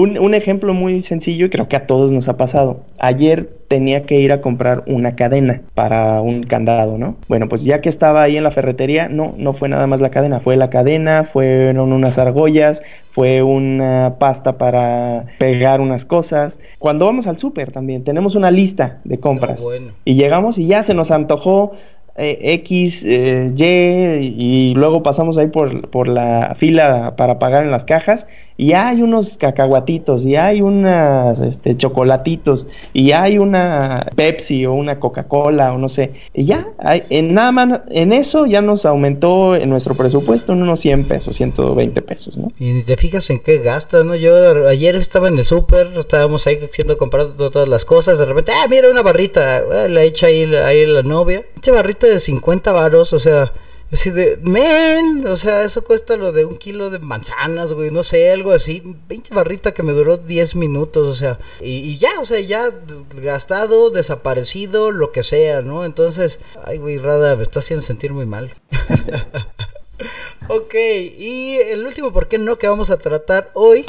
Un, 0.00 0.32
ejemplo 0.32 0.74
muy 0.74 1.02
sencillo 1.02 1.46
y 1.46 1.50
creo 1.50 1.68
que 1.68 1.74
a 1.74 1.88
todos 1.88 2.12
nos 2.12 2.28
ha 2.28 2.36
pasado. 2.36 2.82
Ayer 3.00 3.50
tenía 3.66 4.04
que 4.04 4.20
ir 4.20 4.30
a 4.30 4.40
comprar 4.40 4.84
una 4.86 5.16
cadena 5.16 5.62
para 5.74 6.20
un 6.20 6.44
candado, 6.44 6.98
¿no? 6.98 7.16
Bueno, 7.26 7.48
pues 7.48 7.64
ya 7.64 7.80
que 7.80 7.88
estaba 7.88 8.22
ahí 8.22 8.36
en 8.36 8.44
la 8.44 8.52
ferretería, 8.52 9.08
no, 9.08 9.34
no 9.36 9.54
fue 9.54 9.68
nada 9.68 9.88
más 9.88 10.00
la 10.00 10.10
cadena, 10.10 10.38
fue 10.38 10.56
la 10.56 10.70
cadena, 10.70 11.24
fueron 11.24 11.92
unas 11.92 12.16
argollas, 12.16 12.84
fue 13.10 13.42
una 13.42 14.14
pasta 14.20 14.56
para 14.56 15.26
pegar 15.40 15.80
unas 15.80 16.04
cosas. 16.04 16.60
Cuando 16.78 17.06
vamos 17.06 17.26
al 17.26 17.38
súper 17.38 17.72
también, 17.72 18.04
tenemos 18.04 18.36
una 18.36 18.52
lista 18.52 19.00
de 19.02 19.18
compras. 19.18 19.64
Ah, 19.68 19.92
y 20.04 20.14
llegamos 20.14 20.58
y 20.58 20.68
ya 20.68 20.84
se 20.84 20.94
nos 20.94 21.10
antojó 21.10 21.72
eh, 22.20 22.54
X, 22.54 23.04
eh, 23.04 23.52
Y 23.56 23.64
y 24.38 24.74
luego 24.74 25.04
pasamos 25.04 25.38
ahí 25.38 25.46
por, 25.46 25.88
por, 25.88 26.08
la 26.08 26.56
fila 26.56 27.14
para 27.16 27.38
pagar 27.38 27.64
en 27.64 27.70
las 27.70 27.84
cajas 27.84 28.26
y 28.58 28.72
hay 28.72 29.02
unos 29.02 29.38
cacahuatitos 29.38 30.24
y 30.24 30.34
hay 30.34 30.60
unas 30.62 31.38
este, 31.38 31.76
chocolatitos 31.76 32.66
y 32.92 33.12
hay 33.12 33.38
una 33.38 34.10
Pepsi 34.16 34.66
o 34.66 34.74
una 34.74 34.98
Coca-Cola 34.98 35.72
o 35.72 35.78
no 35.78 35.88
sé. 35.88 36.14
Y 36.34 36.44
ya, 36.44 36.66
hay, 36.78 37.04
en 37.08 37.34
nada 37.34 37.52
más, 37.52 37.80
en 37.88 38.12
eso 38.12 38.46
ya 38.46 38.60
nos 38.60 38.84
aumentó 38.84 39.54
en 39.54 39.70
nuestro 39.70 39.94
presupuesto 39.94 40.52
en 40.52 40.62
unos 40.62 40.80
100 40.80 41.04
pesos, 41.04 41.36
120 41.36 42.02
pesos, 42.02 42.36
¿no? 42.36 42.50
Y 42.58 42.82
te 42.82 42.96
fijas 42.96 43.30
en 43.30 43.38
qué 43.38 43.58
gastas, 43.58 44.04
¿no? 44.04 44.16
Yo 44.16 44.66
ayer 44.66 44.96
estaba 44.96 45.28
en 45.28 45.38
el 45.38 45.46
súper, 45.46 45.92
estábamos 45.96 46.44
ahí 46.48 46.58
haciendo 46.60 46.98
comprando 46.98 47.50
todas 47.50 47.68
las 47.68 47.84
cosas, 47.84 48.18
de 48.18 48.24
repente, 48.24 48.50
ah, 48.52 48.66
mira 48.68 48.90
una 48.90 49.02
barrita, 49.02 49.58
ah, 49.58 49.86
la 49.88 50.02
echa 50.02 50.26
ahí, 50.26 50.52
ahí 50.56 50.84
la 50.84 51.04
novia, 51.04 51.44
echa 51.56 51.70
barrita 51.70 52.08
de 52.08 52.18
50 52.18 52.72
varos, 52.72 53.12
o 53.12 53.20
sea, 53.20 53.52
así 53.92 54.10
de, 54.10 54.38
men, 54.42 55.26
o 55.26 55.36
sea, 55.36 55.64
eso 55.64 55.82
cuesta 55.82 56.16
lo 56.16 56.32
de 56.32 56.44
un 56.44 56.58
kilo 56.58 56.90
de 56.90 56.98
manzanas, 56.98 57.72
güey, 57.72 57.90
no 57.90 58.02
sé, 58.02 58.30
algo 58.30 58.52
así, 58.52 58.82
pinche 59.08 59.34
barrita 59.34 59.72
que 59.72 59.82
me 59.82 59.92
duró 59.92 60.16
10 60.16 60.56
minutos, 60.56 61.08
o 61.08 61.14
sea, 61.14 61.38
y, 61.60 61.96
ya, 61.98 62.20
o 62.20 62.24
sea, 62.24 62.40
ya 62.40 62.70
gastado, 63.14 63.90
desaparecido, 63.90 64.90
lo 64.90 65.12
que 65.12 65.22
sea, 65.22 65.62
¿no? 65.62 65.84
Entonces, 65.84 66.40
ay, 66.64 66.78
güey, 66.78 66.98
Rada, 66.98 67.36
me 67.36 67.42
está 67.42 67.60
haciendo 67.60 67.84
sentir 67.84 68.12
muy 68.12 68.26
mal. 68.26 68.54
ok, 70.48 70.74
y 70.74 71.56
el 71.56 71.86
último, 71.86 72.12
¿por 72.12 72.28
qué 72.28 72.38
no? 72.38 72.58
que 72.58 72.68
vamos 72.68 72.90
a 72.90 72.98
tratar 72.98 73.50
hoy 73.54 73.86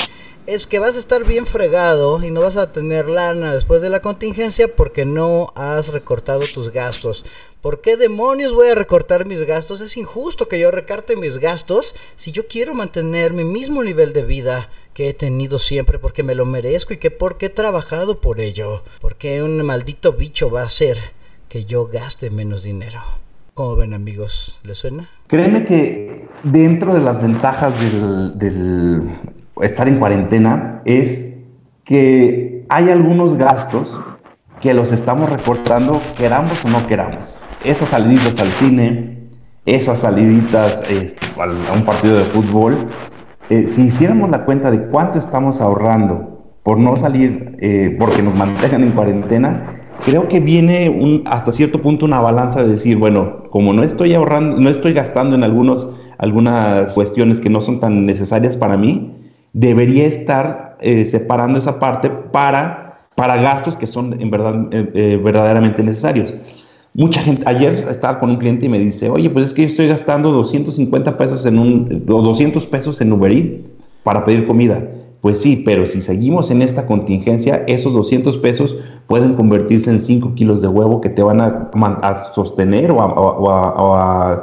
es 0.50 0.66
que 0.66 0.80
vas 0.80 0.96
a 0.96 1.00
estar 1.00 1.26
bien 1.26 1.46
fregado 1.46 2.24
y 2.24 2.32
no 2.32 2.42
vas 2.42 2.56
a 2.56 2.72
tener 2.72 3.08
lana 3.08 3.54
después 3.54 3.84
de 3.84 3.90
la 3.90 4.02
contingencia 4.02 4.68
porque 4.68 5.06
no 5.06 5.54
has 5.56 5.90
recortado 5.90 6.42
tus 6.52 6.72
gastos. 6.72 7.24
¿Por 7.62 7.82
qué 7.82 7.98
demonios 7.98 8.54
voy 8.54 8.70
a 8.70 8.76
recortar 8.76 9.26
mis 9.26 9.46
gastos? 9.46 9.82
Es 9.82 9.98
injusto 9.98 10.48
que 10.48 10.60
yo 10.60 10.72
recarte 10.72 11.18
mis 11.18 11.40
gastos 11.40 11.94
si 12.16 12.32
yo 12.32 12.48
quiero 12.48 12.74
mantener 12.74 13.34
mi 13.34 13.44
mismo 13.44 13.84
nivel 13.84 14.14
de 14.14 14.24
vida 14.24 14.70
que 14.94 15.10
he 15.10 15.14
tenido 15.14 15.60
siempre 15.60 16.00
porque 16.00 16.24
me 16.24 16.36
lo 16.36 16.46
merezco 16.46 16.94
y 16.94 16.98
que 16.98 17.12
porque 17.12 17.48
he 17.48 17.50
trabajado 17.50 18.22
por 18.22 18.40
ello. 18.40 18.84
Porque 19.02 19.44
un 19.44 19.62
maldito 19.66 20.14
bicho 20.14 20.50
va 20.50 20.62
a 20.62 20.68
hacer 20.68 20.98
que 21.50 21.66
yo 21.66 21.88
gaste 21.88 22.30
menos 22.30 22.64
dinero. 22.64 23.02
¿Cómo 23.56 23.76
ven 23.76 23.94
amigos? 23.94 24.62
¿Les 24.64 24.78
suena? 24.78 25.10
Créeme 25.28 25.66
que 25.66 26.30
dentro 26.44 26.94
de 26.94 27.02
las 27.02 27.22
ventajas 27.22 27.74
del 28.40 29.10
estar 29.62 29.90
en 29.90 30.00
cuarentena 30.00 30.82
es 30.86 31.34
que 31.84 32.64
hay 32.70 32.90
algunos 32.90 33.36
gastos 33.36 34.00
que 34.62 34.74
los 34.74 34.94
estamos 34.94 35.30
recortando, 35.30 36.02
queramos 36.16 36.64
o 36.64 36.70
no 36.70 36.88
queramos. 36.88 37.49
Esas 37.64 37.90
saliditas 37.90 38.40
al 38.40 38.48
cine, 38.48 39.18
esas 39.66 40.00
saliditas 40.00 40.82
este, 40.90 41.26
a 41.38 41.74
un 41.74 41.84
partido 41.84 42.18
de 42.18 42.24
fútbol, 42.24 42.88
eh, 43.50 43.68
si 43.68 43.88
hiciéramos 43.88 44.30
la 44.30 44.46
cuenta 44.46 44.72
de 44.72 44.88
cuánto 44.88 45.20
estamos 45.20 45.60
ahorrando 45.60 46.40
por 46.64 46.78
no 46.78 46.96
salir, 46.96 47.58
eh, 47.60 47.96
porque 48.00 48.24
nos 48.24 48.38
mantengan 48.38 48.84
en 48.84 48.92
cuarentena, 48.92 49.66
creo 50.06 50.30
que 50.30 50.40
viene 50.40 51.22
hasta 51.26 51.52
cierto 51.52 51.82
punto 51.82 52.06
una 52.06 52.22
balanza 52.22 52.64
de 52.64 52.70
decir, 52.70 52.98
bueno, 52.98 53.44
como 53.50 53.74
no 53.74 53.84
estoy 53.84 54.14
ahorrando, 54.14 54.58
no 54.58 54.70
estoy 54.70 54.94
gastando 54.94 55.36
en 55.36 55.44
algunos, 55.44 55.90
algunas 56.18 56.94
cuestiones 56.94 57.42
que 57.42 57.50
no 57.50 57.60
son 57.62 57.82
tan 57.82 58.06
necesarias 58.06 58.56
para 58.56 58.78
mí, 58.78 59.16
debería 59.52 60.06
estar 60.06 60.78
eh, 60.80 61.04
separando 61.04 61.60
esa 61.60 61.78
parte 61.78 62.10
para, 62.10 63.10
para 63.16 63.36
gastos 63.36 63.76
que 63.76 63.86
son 63.88 64.22
en 64.22 64.32
verdad, 64.32 64.70
verdaderamente 65.24 65.84
necesarios. 65.84 66.34
Mucha 66.94 67.22
gente, 67.22 67.44
ayer 67.48 67.88
estaba 67.90 68.20
con 68.20 68.32
un 68.32 68.38
cliente 68.38 68.66
y 68.66 68.70
me 68.70 68.80
dice, 68.80 69.10
oye, 69.10 69.30
pues 69.30 69.46
es 69.46 69.54
que 69.54 69.62
yo 69.62 69.68
estoy 69.68 69.88
gastando 69.88 70.32
250 70.32 71.18
pesos 71.18 71.46
en 71.46 71.60
un, 71.60 72.06
200 72.06 72.66
pesos 72.68 73.00
en 73.02 73.14
Uber 73.14 73.32
Eats 73.32 73.72
para 74.04 74.26
pedir 74.26 74.46
comida. 74.46 74.84
Pues 75.22 75.42
sí, 75.42 75.64
pero 75.66 75.86
si 75.86 76.02
seguimos 76.02 76.50
en 76.50 76.62
esta 76.62 76.88
contingencia, 76.88 77.64
esos 77.68 77.94
200 77.94 78.38
pesos 78.38 78.78
pueden 79.06 79.34
convertirse 79.34 79.92
en 79.92 80.00
5 80.00 80.34
kilos 80.36 80.62
de 80.62 80.68
huevo 80.68 81.02
que 81.02 81.10
te 81.10 81.22
van 81.22 81.42
a, 81.42 82.16
sostener 82.34 82.92
o, 82.92 82.98
o 82.98 83.46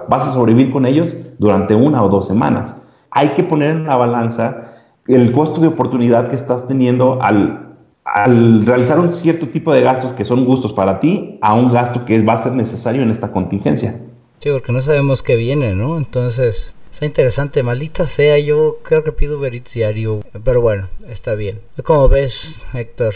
vas 0.09 0.29
a 0.29 0.33
sobrevivir 0.33 0.71
con 0.71 0.87
ellos 0.87 1.17
durante 1.39 1.75
una 1.75 2.03
o 2.05 2.09
dos 2.09 2.27
semanas. 2.27 2.87
Hay 3.11 3.29
que 3.29 3.43
poner 3.43 3.71
en 3.71 3.87
la 3.87 3.97
balanza 3.97 4.75
el 5.09 5.33
costo 5.33 5.61
de 5.61 5.69
oportunidad 5.69 6.29
que 6.29 6.37
estás 6.37 6.67
teniendo 6.67 7.23
al, 7.23 7.66
al 8.07 8.65
realizar 8.65 9.01
un 9.01 9.11
cierto 9.11 9.49
tipo 9.49 9.75
de 9.75 9.83
gastos 9.83 10.13
que 10.13 10.25
son 10.25 10.45
gustos 10.45 10.73
para 10.73 11.01
ti 11.01 11.39
a 11.43 11.55
un 11.55 11.73
gasto 11.73 12.05
que 12.05 12.23
va 12.23 12.35
a 12.35 12.39
ser 12.39 12.53
necesario 12.53 13.03
en 13.03 13.11
esta 13.11 13.33
contingencia. 13.33 14.01
Sí, 14.39 14.51
porque 14.51 14.73
no 14.73 14.81
sabemos 14.81 15.23
qué 15.23 15.35
viene, 15.35 15.75
¿no? 15.75 15.97
Entonces, 15.97 16.75
está 16.93 17.05
interesante, 17.05 17.65
maldita 17.65 18.07
sea, 18.07 18.39
yo 18.39 18.79
creo 18.85 19.03
que 19.03 19.11
pido 19.11 19.41
ver 19.41 19.61
diario, 19.63 20.21
pero 20.45 20.61
bueno, 20.61 20.89
está 21.09 21.35
bien. 21.35 21.61
¿Cómo 21.83 22.09
ves, 22.09 22.63
Héctor? 22.75 23.15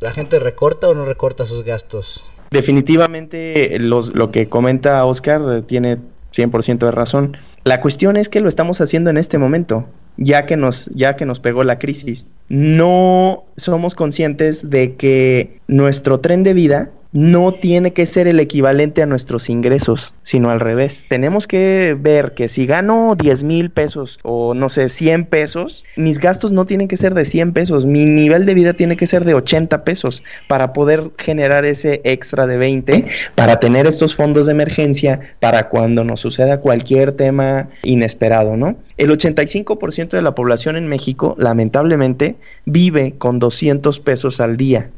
¿La 0.00 0.10
gente 0.10 0.40
recorta 0.40 0.88
o 0.88 0.94
no 0.94 1.04
recorta 1.04 1.46
sus 1.46 1.64
gastos? 1.64 2.24
Definitivamente 2.50 3.78
los, 3.78 4.12
lo 4.14 4.32
que 4.32 4.48
comenta 4.48 5.04
Oscar 5.04 5.62
tiene 5.66 5.98
100% 6.34 6.78
de 6.78 6.90
razón. 6.90 7.36
La 7.62 7.80
cuestión 7.80 8.16
es 8.16 8.28
que 8.28 8.40
lo 8.40 8.48
estamos 8.48 8.80
haciendo 8.80 9.10
en 9.10 9.18
este 9.18 9.38
momento 9.38 9.86
ya 10.16 10.46
que 10.46 10.56
nos, 10.56 10.90
ya 10.94 11.16
que 11.16 11.26
nos 11.26 11.40
pegó 11.40 11.64
la 11.64 11.78
crisis. 11.78 12.26
No 12.48 13.44
somos 13.56 13.94
conscientes 13.94 14.68
de 14.68 14.94
que 14.96 15.60
nuestro 15.68 16.20
tren 16.20 16.42
de 16.42 16.54
vida 16.54 16.90
no 17.12 17.52
tiene 17.52 17.92
que 17.92 18.06
ser 18.06 18.26
el 18.26 18.40
equivalente 18.40 19.02
a 19.02 19.06
nuestros 19.06 19.50
ingresos, 19.50 20.14
sino 20.22 20.50
al 20.50 20.60
revés. 20.60 21.04
Tenemos 21.08 21.46
que 21.46 21.96
ver 21.98 22.32
que 22.32 22.48
si 22.48 22.66
gano 22.66 23.14
10 23.16 23.44
mil 23.44 23.70
pesos 23.70 24.18
o 24.22 24.54
no 24.54 24.68
sé, 24.68 24.88
100 24.88 25.26
pesos, 25.26 25.84
mis 25.96 26.18
gastos 26.18 26.52
no 26.52 26.64
tienen 26.64 26.88
que 26.88 26.96
ser 26.96 27.14
de 27.14 27.24
100 27.24 27.52
pesos, 27.52 27.84
mi 27.84 28.04
nivel 28.04 28.46
de 28.46 28.54
vida 28.54 28.72
tiene 28.72 28.96
que 28.96 29.06
ser 29.06 29.24
de 29.24 29.34
80 29.34 29.84
pesos 29.84 30.22
para 30.48 30.72
poder 30.72 31.10
generar 31.18 31.64
ese 31.64 32.00
extra 32.04 32.46
de 32.46 32.56
20, 32.56 33.06
para 33.34 33.60
tener 33.60 33.86
estos 33.86 34.14
fondos 34.14 34.46
de 34.46 34.52
emergencia 34.52 35.20
para 35.40 35.68
cuando 35.68 36.04
nos 36.04 36.20
suceda 36.20 36.60
cualquier 36.60 37.12
tema 37.12 37.68
inesperado, 37.82 38.56
¿no? 38.56 38.76
El 38.96 39.10
85% 39.10 40.10
de 40.10 40.22
la 40.22 40.34
población 40.34 40.76
en 40.76 40.86
México, 40.86 41.34
lamentablemente, 41.38 42.36
vive 42.64 43.14
con 43.18 43.38
200 43.38 44.00
pesos 44.00 44.40
al 44.40 44.56
día 44.56 44.90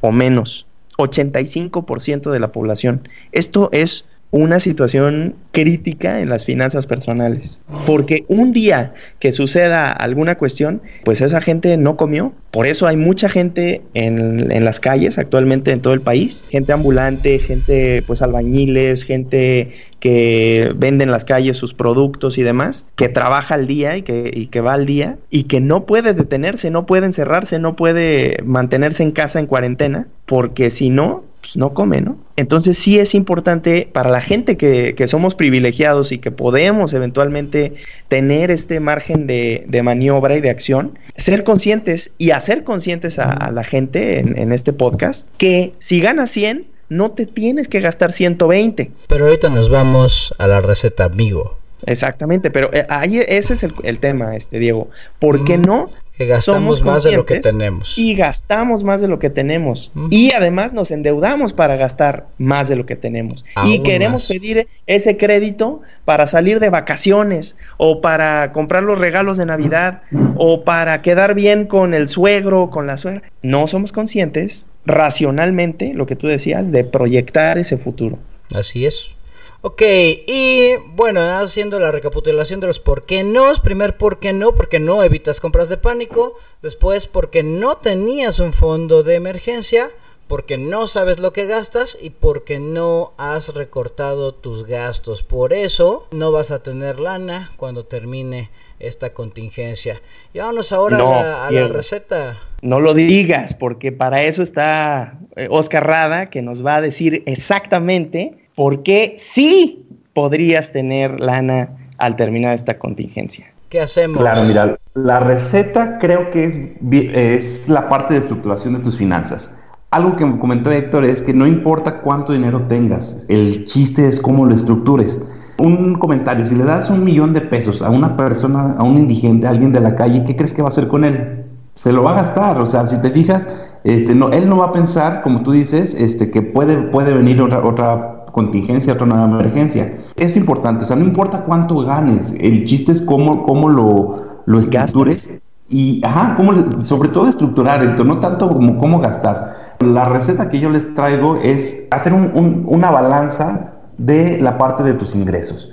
o 0.00 0.12
menos. 0.12 0.67
85% 0.98 2.30
de 2.30 2.40
la 2.40 2.52
población. 2.52 3.08
Esto 3.32 3.70
es 3.72 4.04
una 4.30 4.60
situación 4.60 5.34
crítica 5.52 6.20
en 6.20 6.28
las 6.28 6.44
finanzas 6.44 6.86
personales. 6.86 7.60
Porque 7.86 8.24
un 8.28 8.52
día 8.52 8.92
que 9.18 9.32
suceda 9.32 9.90
alguna 9.90 10.36
cuestión, 10.36 10.82
pues 11.04 11.20
esa 11.20 11.40
gente 11.40 11.76
no 11.76 11.96
comió. 11.96 12.32
Por 12.50 12.66
eso 12.66 12.86
hay 12.86 12.96
mucha 12.96 13.28
gente 13.28 13.82
en, 13.94 14.50
en, 14.50 14.64
las 14.64 14.80
calles 14.80 15.18
actualmente 15.18 15.70
en 15.70 15.80
todo 15.80 15.94
el 15.94 16.00
país. 16.00 16.44
Gente 16.50 16.72
ambulante, 16.72 17.38
gente 17.38 18.02
pues 18.06 18.20
albañiles, 18.20 19.04
gente 19.04 19.72
que 20.00 20.72
vende 20.76 21.04
en 21.04 21.10
las 21.10 21.24
calles 21.24 21.56
sus 21.56 21.74
productos 21.74 22.38
y 22.38 22.42
demás, 22.42 22.84
que 22.96 23.08
trabaja 23.08 23.54
al 23.54 23.66
día 23.66 23.96
y 23.96 24.02
que, 24.02 24.30
y 24.32 24.46
que 24.46 24.60
va 24.60 24.74
al 24.74 24.86
día 24.86 25.18
y 25.30 25.44
que 25.44 25.60
no 25.60 25.86
puede 25.86 26.14
detenerse, 26.14 26.70
no 26.70 26.86
puede 26.86 27.06
encerrarse, 27.06 27.58
no 27.58 27.76
puede 27.76 28.42
mantenerse 28.44 29.02
en 29.02 29.12
casa 29.12 29.40
en 29.40 29.46
cuarentena, 29.46 30.06
porque 30.26 30.70
si 30.70 30.90
no, 30.90 31.24
pues 31.48 31.56
no 31.56 31.72
come, 31.72 32.02
¿no? 32.02 32.18
Entonces 32.36 32.76
sí 32.76 32.98
es 32.98 33.14
importante 33.14 33.88
para 33.90 34.10
la 34.10 34.20
gente 34.20 34.58
que, 34.58 34.94
que 34.94 35.08
somos 35.08 35.34
privilegiados 35.34 36.12
y 36.12 36.18
que 36.18 36.30
podemos 36.30 36.92
eventualmente 36.92 37.72
tener 38.08 38.50
este 38.50 38.80
margen 38.80 39.26
de, 39.26 39.64
de, 39.66 39.82
maniobra 39.82 40.36
y 40.36 40.42
de 40.42 40.50
acción, 40.50 40.98
ser 41.16 41.44
conscientes 41.44 42.10
y 42.18 42.32
hacer 42.32 42.64
conscientes 42.64 43.18
a, 43.18 43.50
la 43.50 43.64
gente 43.64 44.18
en, 44.18 44.38
en, 44.38 44.52
este 44.52 44.74
podcast 44.74 45.26
que 45.38 45.72
si 45.78 46.02
gana 46.02 46.26
100, 46.26 46.66
no 46.90 47.12
te 47.12 47.24
tienes 47.24 47.66
que 47.66 47.80
gastar 47.80 48.12
120. 48.12 48.90
Pero 49.08 49.24
ahorita 49.24 49.48
nos 49.48 49.70
vamos 49.70 50.34
a 50.36 50.48
la 50.48 50.60
receta 50.60 51.04
amigo. 51.04 51.56
Exactamente, 51.86 52.50
pero 52.50 52.72
eh, 52.72 52.86
ahí 52.88 53.18
ese 53.26 53.54
es 53.54 53.62
el, 53.62 53.98
tema, 53.98 54.36
este 54.36 54.58
Diego. 54.58 54.88
¿Por 55.18 55.44
qué 55.44 55.58
no? 55.58 55.88
Que 56.16 56.26
gastamos 56.26 56.82
más 56.82 57.04
de 57.04 57.12
lo 57.12 57.24
que 57.24 57.38
tenemos. 57.40 57.96
Y 57.96 58.14
gastamos 58.14 58.82
más 58.82 59.00
de 59.00 59.06
lo 59.06 59.18
que 59.18 59.30
tenemos. 59.30 59.92
Y 60.10 60.32
además 60.32 60.72
nos 60.72 60.90
endeudamos 60.90 61.52
para 61.52 61.76
gastar 61.76 62.26
más 62.38 62.68
de 62.68 62.76
lo 62.76 62.86
que 62.86 62.96
tenemos. 62.96 63.44
y 63.64 63.82
queremos 63.82 64.26
pedir 64.26 64.66
ese 64.86 65.16
crédito 65.16 65.82
para 66.04 66.26
salir 66.26 66.58
de 66.58 66.70
vacaciones 66.70 67.54
o 67.76 68.00
para 68.00 68.52
comprar 68.52 68.82
los 68.82 68.98
regalos 68.98 69.36
de 69.36 69.46
Navidad 69.46 70.02
o 70.36 70.64
para 70.64 71.02
quedar 71.02 71.34
bien 71.34 71.66
con 71.66 71.94
el 71.94 72.08
suegro, 72.08 72.70
con 72.70 72.86
la 72.86 72.98
suegra. 72.98 73.22
No 73.42 73.66
somos 73.68 73.92
conscientes 73.92 74.66
racionalmente, 74.84 75.92
lo 75.94 76.06
que 76.06 76.16
tú 76.16 76.26
decías, 76.26 76.72
de 76.72 76.82
proyectar 76.82 77.58
ese 77.58 77.76
futuro. 77.76 78.18
Así 78.54 78.86
es. 78.86 79.14
Ok, 79.60 79.82
y 79.82 80.76
bueno, 80.94 81.20
haciendo 81.20 81.80
la 81.80 81.90
recapitulación 81.90 82.60
de 82.60 82.68
los 82.68 82.78
por 82.78 83.06
qué 83.06 83.24
no. 83.24 83.52
Primer, 83.60 83.96
por 83.96 84.20
qué 84.20 84.32
no, 84.32 84.54
porque 84.54 84.78
no 84.78 85.02
evitas 85.02 85.40
compras 85.40 85.68
de 85.68 85.76
pánico. 85.76 86.36
Después, 86.62 87.08
porque 87.08 87.42
no 87.42 87.76
tenías 87.76 88.38
un 88.38 88.52
fondo 88.52 89.02
de 89.02 89.16
emergencia. 89.16 89.90
porque 90.28 90.58
no 90.58 90.86
sabes 90.86 91.18
lo 91.20 91.32
que 91.32 91.46
gastas 91.46 91.96
y 91.98 92.10
porque 92.10 92.60
no 92.60 93.12
has 93.16 93.54
recortado 93.54 94.34
tus 94.34 94.66
gastos. 94.66 95.22
Por 95.22 95.54
eso 95.54 96.06
no 96.12 96.30
vas 96.30 96.50
a 96.50 96.62
tener 96.62 97.00
lana 97.00 97.50
cuando 97.56 97.86
termine 97.86 98.50
esta 98.78 99.14
contingencia. 99.14 100.02
Y 100.34 100.38
vámonos 100.38 100.70
ahora 100.72 101.46
a, 101.46 101.50
la, 101.50 101.68
receta. 101.68 102.38
No 102.60 102.78
lo 102.78 102.92
digas, 102.92 103.54
porque 103.54 103.90
para 103.90 104.22
eso 104.22 104.42
está 104.42 105.18
eh, 105.34 105.48
Oscar 105.50 105.86
Rada, 105.86 106.28
que 106.28 106.42
nos 106.42 106.64
va 106.64 106.76
a 106.76 106.82
decir 106.82 107.22
exactamente 107.24 108.47
por 108.58 108.82
qué 108.82 109.14
sí 109.18 109.86
podrías 110.14 110.72
tener 110.72 111.20
lana 111.20 111.68
al 111.96 112.16
terminar 112.16 112.56
esta 112.56 112.76
contingencia. 112.76 113.46
¿Qué 113.68 113.80
hacemos? 113.80 114.18
Claro, 114.18 114.42
mira, 114.42 114.76
la 114.94 115.20
receta 115.20 116.00
creo 116.00 116.32
que 116.32 116.42
es, 116.42 116.58
es 116.90 117.68
la 117.68 117.88
parte 117.88 118.14
de 118.14 118.20
estructuración 118.20 118.74
de 118.74 118.80
tus 118.80 118.98
finanzas. 118.98 119.56
Algo 119.92 120.16
que 120.16 120.26
me 120.26 120.40
comentó 120.40 120.72
Héctor 120.72 121.04
es 121.04 121.22
que 121.22 121.32
no 121.32 121.46
importa 121.46 122.00
cuánto 122.00 122.32
dinero 122.32 122.62
tengas, 122.62 123.26
el 123.28 123.64
chiste 123.66 124.08
es 124.08 124.20
cómo 124.20 124.44
lo 124.44 124.56
estructures. 124.56 125.20
Un 125.58 125.94
comentario, 125.94 126.44
si 126.44 126.56
le 126.56 126.64
das 126.64 126.90
un 126.90 127.04
millón 127.04 127.34
de 127.34 127.42
pesos 127.42 127.80
a 127.80 127.90
una 127.90 128.16
persona, 128.16 128.74
a 128.76 128.82
un 128.82 128.96
indigente, 128.96 129.46
a 129.46 129.50
alguien 129.50 129.72
de 129.72 129.78
la 129.80 129.94
calle, 129.94 130.24
¿qué 130.24 130.34
crees 130.34 130.52
que 130.52 130.62
va 130.62 130.66
a 130.66 130.72
hacer 130.72 130.88
con 130.88 131.04
él? 131.04 131.44
Se 131.74 131.92
lo 131.92 132.02
va 132.02 132.10
a 132.10 132.14
gastar, 132.14 132.60
o 132.60 132.66
sea, 132.66 132.88
si 132.88 133.00
te 133.00 133.10
fijas, 133.10 133.46
este, 133.84 134.16
no, 134.16 134.30
él 134.30 134.48
no 134.48 134.56
va 134.56 134.66
a 134.66 134.72
pensar, 134.72 135.22
como 135.22 135.44
tú 135.44 135.52
dices, 135.52 135.94
este, 135.94 136.32
que 136.32 136.42
puede, 136.42 136.76
puede 136.76 137.12
venir 137.12 137.40
otra, 137.40 137.64
otra 137.64 138.17
contingencia, 138.30 138.92
otra 138.92 139.06
nueva 139.06 139.24
emergencia. 139.26 139.98
Es 140.16 140.36
importante, 140.36 140.84
o 140.84 140.86
sea, 140.86 140.96
no 140.96 141.04
importa 141.04 141.44
cuánto 141.44 141.78
ganes, 141.84 142.34
el 142.38 142.64
chiste 142.64 142.92
es 142.92 143.02
cómo, 143.02 143.44
cómo 143.44 143.68
lo, 143.68 144.42
lo 144.46 144.58
estructures 144.58 145.30
y, 145.68 146.00
ajá, 146.04 146.34
cómo, 146.36 146.52
sobre 146.82 147.10
todo 147.10 147.28
estructurar, 147.28 147.82
no 148.04 148.20
tanto 148.20 148.48
como 148.48 148.78
cómo 148.78 149.00
gastar. 149.00 149.54
La 149.80 150.04
receta 150.06 150.48
que 150.48 150.60
yo 150.60 150.70
les 150.70 150.94
traigo 150.94 151.36
es 151.36 151.86
hacer 151.90 152.12
una 152.12 152.90
balanza 152.90 153.74
de 153.98 154.40
la 154.40 154.56
parte 154.56 154.82
de 154.82 154.94
tus 154.94 155.14
ingresos. 155.14 155.70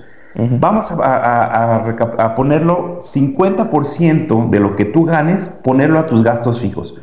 Vamos 0.59 0.91
a, 0.91 2.33
ponerlo 2.35 2.97
50% 2.99 4.49
de 4.49 4.59
lo 4.59 4.75
que 4.75 4.83
tú 4.83 5.05
ganes, 5.05 5.45
ponerlo 5.63 5.97
a 5.97 6.07
tus 6.07 6.23
gastos 6.23 6.59
fijos. 6.59 6.95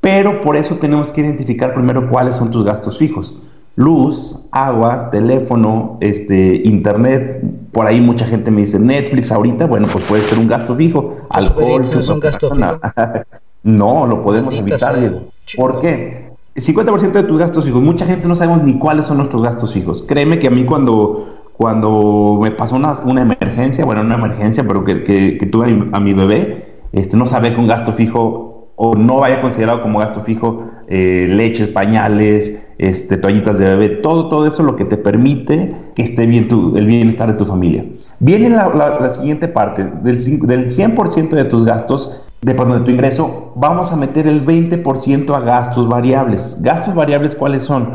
Pero 0.00 0.40
por 0.40 0.56
eso 0.56 0.76
tenemos 0.78 1.12
que 1.12 1.20
identificar 1.20 1.74
primero 1.74 2.10
cuáles 2.10 2.34
son 2.34 2.50
tus 2.50 2.64
gastos 2.64 2.98
fijos. 2.98 3.36
Luz, 3.76 4.48
agua, 4.50 5.10
teléfono, 5.10 5.96
este, 6.00 6.62
internet. 6.64 7.42
Por 7.72 7.86
ahí 7.86 8.00
mucha 8.00 8.26
gente 8.26 8.50
me 8.50 8.60
dice 8.60 8.78
Netflix 8.78 9.32
ahorita, 9.32 9.66
bueno, 9.66 9.88
pues 9.90 10.04
puede 10.04 10.22
ser 10.24 10.38
un 10.38 10.48
gasto 10.48 10.76
fijo. 10.76 11.16
Alcohol, 11.30 11.82
no 11.92 11.98
es 12.00 12.08
un 12.08 12.20
gasto 12.20 12.54
fijo. 12.54 12.78
no, 13.62 14.06
lo 14.06 14.20
podemos 14.20 14.54
evitar, 14.54 14.98
Diego. 14.98 15.22
¿Por 15.56 15.80
qué? 15.80 16.32
50% 16.54 17.12
de 17.12 17.22
tus 17.22 17.38
gastos 17.38 17.64
fijos. 17.64 17.82
Mucha 17.82 18.04
gente 18.04 18.28
no 18.28 18.36
sabemos 18.36 18.62
ni 18.62 18.78
cuáles 18.78 19.06
son 19.06 19.18
nuestros 19.18 19.42
gastos 19.42 19.72
fijos. 19.72 20.02
Créeme 20.06 20.38
que 20.38 20.48
a 20.48 20.50
mí 20.50 20.64
cuando, 20.64 21.50
cuando 21.56 22.38
me 22.42 22.50
pasó 22.50 22.76
una, 22.76 22.92
una 23.04 23.22
emergencia, 23.22 23.84
bueno, 23.84 24.02
una 24.02 24.16
emergencia, 24.16 24.64
pero 24.66 24.84
que, 24.84 25.02
que, 25.04 25.46
tuve 25.46 25.88
a 25.92 26.00
mi, 26.00 26.12
bebé, 26.12 26.66
este, 26.92 27.16
no 27.16 27.26
sabía 27.26 27.54
que 27.54 27.60
un 27.60 27.68
gasto 27.68 27.92
fijo 27.92 28.68
o 28.76 28.94
no 28.94 29.18
vaya 29.18 29.40
considerado 29.40 29.82
como 29.82 29.98
gasto 29.98 30.20
fijo 30.20 30.64
eh, 30.94 31.26
leches, 31.26 31.68
pañales, 31.68 32.66
este, 32.76 33.16
toallitas 33.16 33.58
de 33.58 33.66
bebé, 33.66 33.88
todo, 33.88 34.28
todo 34.28 34.46
eso 34.46 34.62
lo 34.62 34.76
que 34.76 34.84
te 34.84 34.98
permite 34.98 35.74
que 35.94 36.02
esté 36.02 36.26
bien 36.26 36.48
tu, 36.48 36.76
el 36.76 36.86
bienestar 36.86 37.32
de 37.32 37.38
tu 37.38 37.46
familia. 37.46 37.82
Viene 38.18 38.50
la, 38.50 38.68
la, 38.68 39.08
siguiente 39.08 39.48
parte, 39.48 39.84
del, 40.02 40.18
del 40.46 40.70
100% 40.70 41.30
de 41.30 41.44
tus 41.44 41.64
gastos, 41.64 42.20
de, 42.42 42.52
de 42.52 42.80
tu 42.80 42.90
ingreso, 42.90 43.54
vamos 43.56 43.90
a 43.90 43.96
meter 43.96 44.26
el 44.26 44.44
20% 44.44 45.34
a 45.34 45.40
gastos 45.40 45.88
variables. 45.88 46.58
¿Gastos 46.60 46.94
variables 46.94 47.36
cuáles 47.36 47.62
son? 47.62 47.88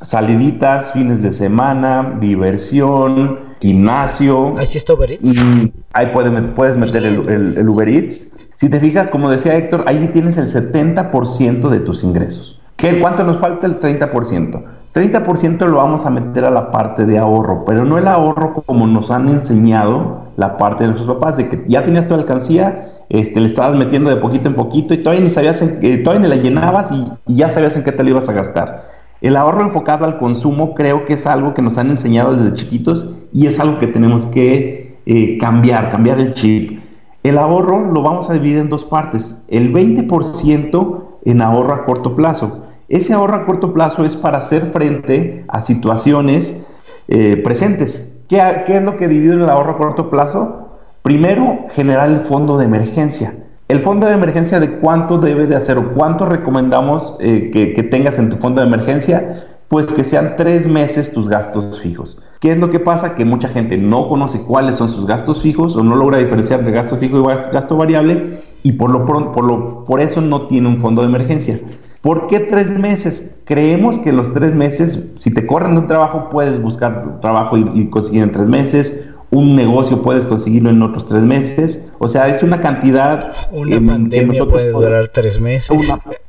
Saliditas, 0.00 0.92
fines 0.92 1.24
de 1.24 1.32
semana, 1.32 2.16
diversión, 2.20 3.40
gimnasio. 3.60 4.54
Ahí 4.56 4.68
sí 4.68 4.78
está 4.78 4.94
Uber 4.94 5.10
Eats. 5.10 5.24
Y 5.24 5.72
ahí 5.94 6.10
puedes, 6.12 6.32
puedes 6.54 6.76
meter 6.76 7.04
el, 7.04 7.58
el, 7.58 7.68
Uber 7.68 7.88
Eats. 7.88 8.36
Si 8.60 8.68
te 8.68 8.78
fijas, 8.78 9.10
como 9.10 9.30
decía 9.30 9.56
Héctor, 9.56 9.84
ahí 9.86 10.10
tienes 10.12 10.36
el 10.36 10.46
70% 10.46 11.70
de 11.70 11.80
tus 11.80 12.04
ingresos. 12.04 12.60
¿Qué, 12.76 13.00
¿Cuánto 13.00 13.24
nos 13.24 13.38
falta? 13.38 13.66
El 13.66 13.80
30%. 13.80 14.62
30% 14.92 15.66
lo 15.66 15.78
vamos 15.78 16.04
a 16.04 16.10
meter 16.10 16.44
a 16.44 16.50
la 16.50 16.70
parte 16.70 17.06
de 17.06 17.16
ahorro, 17.16 17.64
pero 17.64 17.86
no 17.86 17.96
el 17.96 18.06
ahorro 18.06 18.62
como 18.66 18.86
nos 18.86 19.10
han 19.10 19.30
enseñado 19.30 20.24
la 20.36 20.58
parte 20.58 20.84
de 20.84 20.90
nuestros 20.90 21.16
papás, 21.16 21.38
de 21.38 21.48
que 21.48 21.64
ya 21.68 21.82
tenías 21.86 22.06
tu 22.06 22.12
alcancía 22.12 22.98
este, 23.08 23.40
le 23.40 23.46
estabas 23.46 23.76
metiendo 23.76 24.10
de 24.10 24.16
poquito 24.16 24.48
en 24.48 24.54
poquito 24.54 24.92
y 24.92 24.98
todavía 24.98 25.24
ni 25.24 25.30
sabías, 25.30 25.62
eh, 25.62 25.96
todavía 26.04 26.28
ni 26.28 26.36
la 26.36 26.42
llenabas 26.42 26.92
y, 26.92 27.06
ya 27.34 27.48
sabías 27.48 27.78
en 27.78 27.82
qué 27.82 27.92
te 27.92 28.04
ibas 28.04 28.28
a 28.28 28.34
gastar. 28.34 28.84
El 29.22 29.36
ahorro 29.36 29.62
enfocado 29.62 30.04
al 30.04 30.18
consumo 30.18 30.74
creo 30.74 31.06
que 31.06 31.14
es 31.14 31.26
algo 31.26 31.54
que 31.54 31.62
nos 31.62 31.78
han 31.78 31.88
enseñado 31.88 32.36
desde 32.36 32.52
chiquitos 32.52 33.14
y 33.32 33.46
es 33.46 33.58
algo 33.58 33.78
que 33.78 33.86
tenemos 33.86 34.26
que 34.26 34.98
eh, 35.06 35.38
cambiar, 35.38 35.90
cambiar 35.90 36.20
el 36.20 36.34
chip. 36.34 36.79
El 37.22 37.38
ahorro 37.38 37.92
lo 37.92 38.02
vamos 38.02 38.30
a 38.30 38.32
dividir 38.32 38.58
en 38.58 38.68
dos 38.68 38.84
partes. 38.84 39.42
El 39.48 39.72
20% 39.72 41.04
en 41.24 41.42
ahorro 41.42 41.74
a 41.74 41.84
corto 41.84 42.16
plazo. 42.16 42.64
Ese 42.88 43.12
ahorro 43.12 43.36
a 43.36 43.46
corto 43.46 43.72
plazo 43.72 44.04
es 44.04 44.16
para 44.16 44.38
hacer 44.38 44.70
frente 44.72 45.44
a 45.48 45.60
situaciones 45.60 46.56
eh, 47.08 47.36
presentes. 47.36 48.24
¿Qué, 48.28 48.40
¿Qué, 48.66 48.78
es 48.78 48.82
lo 48.82 48.96
que 48.96 49.08
divide 49.08 49.34
el 49.34 49.50
ahorro 49.50 49.72
a 49.72 49.78
corto 49.78 50.08
plazo? 50.10 50.78
Primero, 51.02 51.66
generar 51.70 52.10
el 52.10 52.20
fondo 52.20 52.56
de 52.58 52.64
emergencia. 52.64 53.34
El 53.68 53.78
fondo 53.78 54.08
de 54.08 54.14
emergencia 54.14 54.58
de 54.58 54.78
cuánto 54.78 55.18
debe 55.18 55.46
de 55.46 55.54
hacer 55.54 55.78
o 55.78 55.92
cuánto 55.94 56.26
recomendamos 56.26 57.16
eh, 57.20 57.50
que, 57.52 57.82
tengas 57.84 58.18
en 58.18 58.28
tu 58.28 58.36
fondo 58.36 58.60
de 58.60 58.66
emergencia, 58.66 59.44
pues 59.68 59.92
que 59.92 60.02
sean 60.02 60.34
tres 60.36 60.66
meses 60.66 61.12
tus 61.12 61.28
gastos 61.28 61.80
fijos. 61.80 62.18
¿Qué 62.40 62.50
es 62.50 62.58
lo 62.58 62.70
que 62.70 62.80
pasa? 62.80 63.14
Que 63.14 63.26
mucha 63.26 63.48
gente 63.48 63.76
no 63.76 64.08
conoce 64.08 64.40
cuáles 64.40 64.76
son 64.76 64.88
sus 64.88 65.06
gastos 65.06 65.42
fijos 65.42 65.76
o 65.76 65.84
no 65.84 65.94
logra 65.94 66.18
diferenciar 66.18 66.64
de 66.64 66.72
gasto 66.72 66.96
fijo 66.96 67.18
y 67.18 67.52
gasto 67.52 67.76
variable 67.76 68.38
y 68.62 68.72
por, 68.72 68.90
lo, 68.90 69.04
por, 69.04 69.44
lo, 69.44 69.84
por 69.84 70.00
eso 70.00 70.22
no 70.22 70.46
tiene 70.46 70.68
un 70.68 70.80
fondo 70.80 71.02
de 71.02 71.08
emergencia. 71.08 71.60
¿Por 72.00 72.28
qué 72.28 72.40
tres 72.40 72.70
meses? 72.70 73.42
Creemos 73.44 73.98
que 73.98 74.10
los 74.10 74.32
tres 74.32 74.54
meses, 74.54 75.10
si 75.18 75.34
te 75.34 75.46
corren 75.46 75.76
un 75.76 75.86
trabajo, 75.86 76.30
puedes 76.30 76.60
buscar 76.62 77.20
trabajo 77.20 77.58
y, 77.58 77.70
y 77.74 77.90
conseguir 77.90 78.22
en 78.22 78.32
tres 78.32 78.48
meses 78.48 79.10
un 79.30 79.54
negocio 79.54 80.02
puedes 80.02 80.26
conseguirlo 80.26 80.70
en 80.70 80.82
otros 80.82 81.06
tres 81.06 81.22
meses. 81.22 81.92
O 81.98 82.08
sea, 82.08 82.28
es 82.28 82.42
una 82.42 82.60
cantidad. 82.60 83.32
Una 83.52 83.76
pandemia 83.92 84.44
puede 84.44 84.72
durar 84.72 85.08
tres 85.08 85.40
meses. 85.40 85.70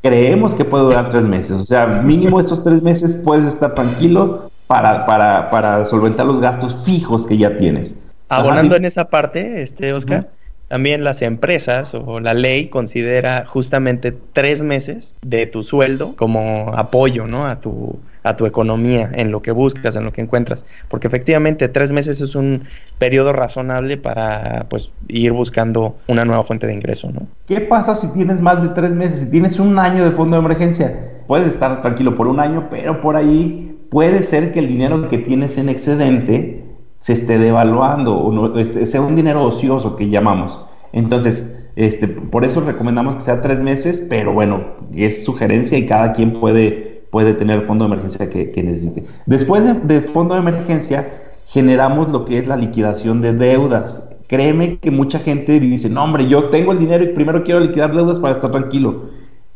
creemos 0.01 0.53
que 0.53 0.65
puede 0.65 0.83
durar 0.83 1.09
tres 1.09 1.23
meses. 1.23 1.53
O 1.53 1.65
sea, 1.65 1.87
mínimo 1.87 2.39
estos 2.39 2.63
tres 2.63 2.81
meses 2.83 3.15
puedes 3.15 3.45
estar 3.45 3.73
tranquilo 3.73 4.51
para, 4.71 5.05
para, 5.05 5.49
para 5.49 5.85
solventar 5.85 6.25
los 6.25 6.39
gastos 6.39 6.85
fijos 6.85 7.27
que 7.27 7.37
ya 7.37 7.57
tienes. 7.57 8.01
Abonando 8.29 8.77
en 8.77 8.85
esa 8.85 9.09
parte, 9.09 9.61
este 9.63 9.91
Oscar, 9.91 10.29
también 10.69 11.03
las 11.03 11.21
empresas 11.21 11.93
o 11.93 12.21
la 12.21 12.33
ley 12.33 12.69
considera 12.69 13.45
justamente 13.45 14.13
tres 14.31 14.63
meses 14.63 15.13
de 15.23 15.45
tu 15.45 15.63
sueldo 15.63 16.15
como 16.15 16.71
apoyo, 16.73 17.27
¿no? 17.27 17.47
A 17.47 17.59
tu 17.59 17.99
a 18.23 18.37
tu 18.37 18.45
economía, 18.45 19.09
en 19.13 19.31
lo 19.31 19.41
que 19.41 19.51
buscas, 19.51 19.95
en 19.95 20.05
lo 20.05 20.13
que 20.13 20.21
encuentras. 20.21 20.65
Porque 20.87 21.07
efectivamente 21.07 21.67
tres 21.67 21.91
meses 21.91 22.21
es 22.21 22.35
un 22.35 22.65
periodo 22.99 23.33
razonable 23.33 23.97
para 23.97 24.67
pues 24.69 24.91
ir 25.07 25.31
buscando 25.31 25.97
una 26.07 26.23
nueva 26.23 26.43
fuente 26.43 26.67
de 26.67 26.73
ingreso, 26.73 27.11
¿no? 27.11 27.27
¿Qué 27.47 27.61
pasa 27.61 27.95
si 27.95 28.13
tienes 28.13 28.39
más 28.39 28.61
de 28.61 28.69
tres 28.69 28.91
meses? 28.91 29.21
Si 29.21 29.31
tienes 29.31 29.59
un 29.59 29.77
año 29.79 30.05
de 30.05 30.11
fondo 30.11 30.37
de 30.37 30.45
emergencia, 30.45 31.23
puedes 31.27 31.47
estar 31.47 31.81
tranquilo 31.81 32.15
por 32.15 32.27
un 32.27 32.39
año, 32.39 32.67
pero 32.69 33.01
por 33.01 33.15
ahí 33.15 33.70
puede 33.91 34.23
ser 34.23 34.51
que 34.51 34.59
el 34.59 34.67
dinero 34.67 35.07
que 35.09 35.19
tienes 35.19 35.59
en 35.59 35.69
excedente 35.69 36.63
se 37.01 37.13
esté 37.13 37.37
devaluando 37.37 38.17
o 38.17 38.31
no, 38.31 38.57
este, 38.57 38.87
sea 38.87 39.01
un 39.01 39.15
dinero 39.15 39.43
ocioso 39.43 39.95
que 39.95 40.09
llamamos. 40.09 40.57
Entonces, 40.93 41.53
este, 41.75 42.07
por 42.07 42.43
eso 42.43 42.61
recomendamos 42.61 43.15
que 43.15 43.21
sea 43.21 43.43
tres 43.43 43.59
meses, 43.59 44.03
pero 44.09 44.33
bueno, 44.33 44.63
es 44.95 45.23
sugerencia 45.23 45.77
y 45.77 45.85
cada 45.85 46.13
quien 46.13 46.33
puede 46.33 46.91
puede 47.11 47.33
tener 47.33 47.59
el 47.59 47.65
fondo 47.65 47.85
de 47.85 47.93
emergencia 47.93 48.29
que, 48.29 48.63
necesite. 48.63 49.03
Después 49.25 49.63
del 49.83 50.03
fondo 50.03 50.33
de 50.33 50.41
emergencia, 50.41 51.09
generamos 51.45 52.09
lo 52.09 52.25
que 52.25 52.37
es 52.37 52.47
la 52.47 52.55
liquidación 52.55 53.21
de 53.21 53.33
deudas. 53.33 54.09
Créeme 54.27 54.79
que 54.79 54.91
mucha 54.91 55.19
gente 55.19 55.59
dice, 55.59 55.89
no 55.89 56.05
hombre, 56.05 56.27
yo 56.29 56.45
tengo 56.45 56.71
el 56.71 56.79
dinero 56.79 57.03
y 57.03 57.09
primero 57.09 57.43
quiero 57.43 57.59
liquidar 57.59 57.93
deudas 57.93 58.19
para 58.19 58.35
estar 58.35 58.49
tranquilo. 58.49 59.09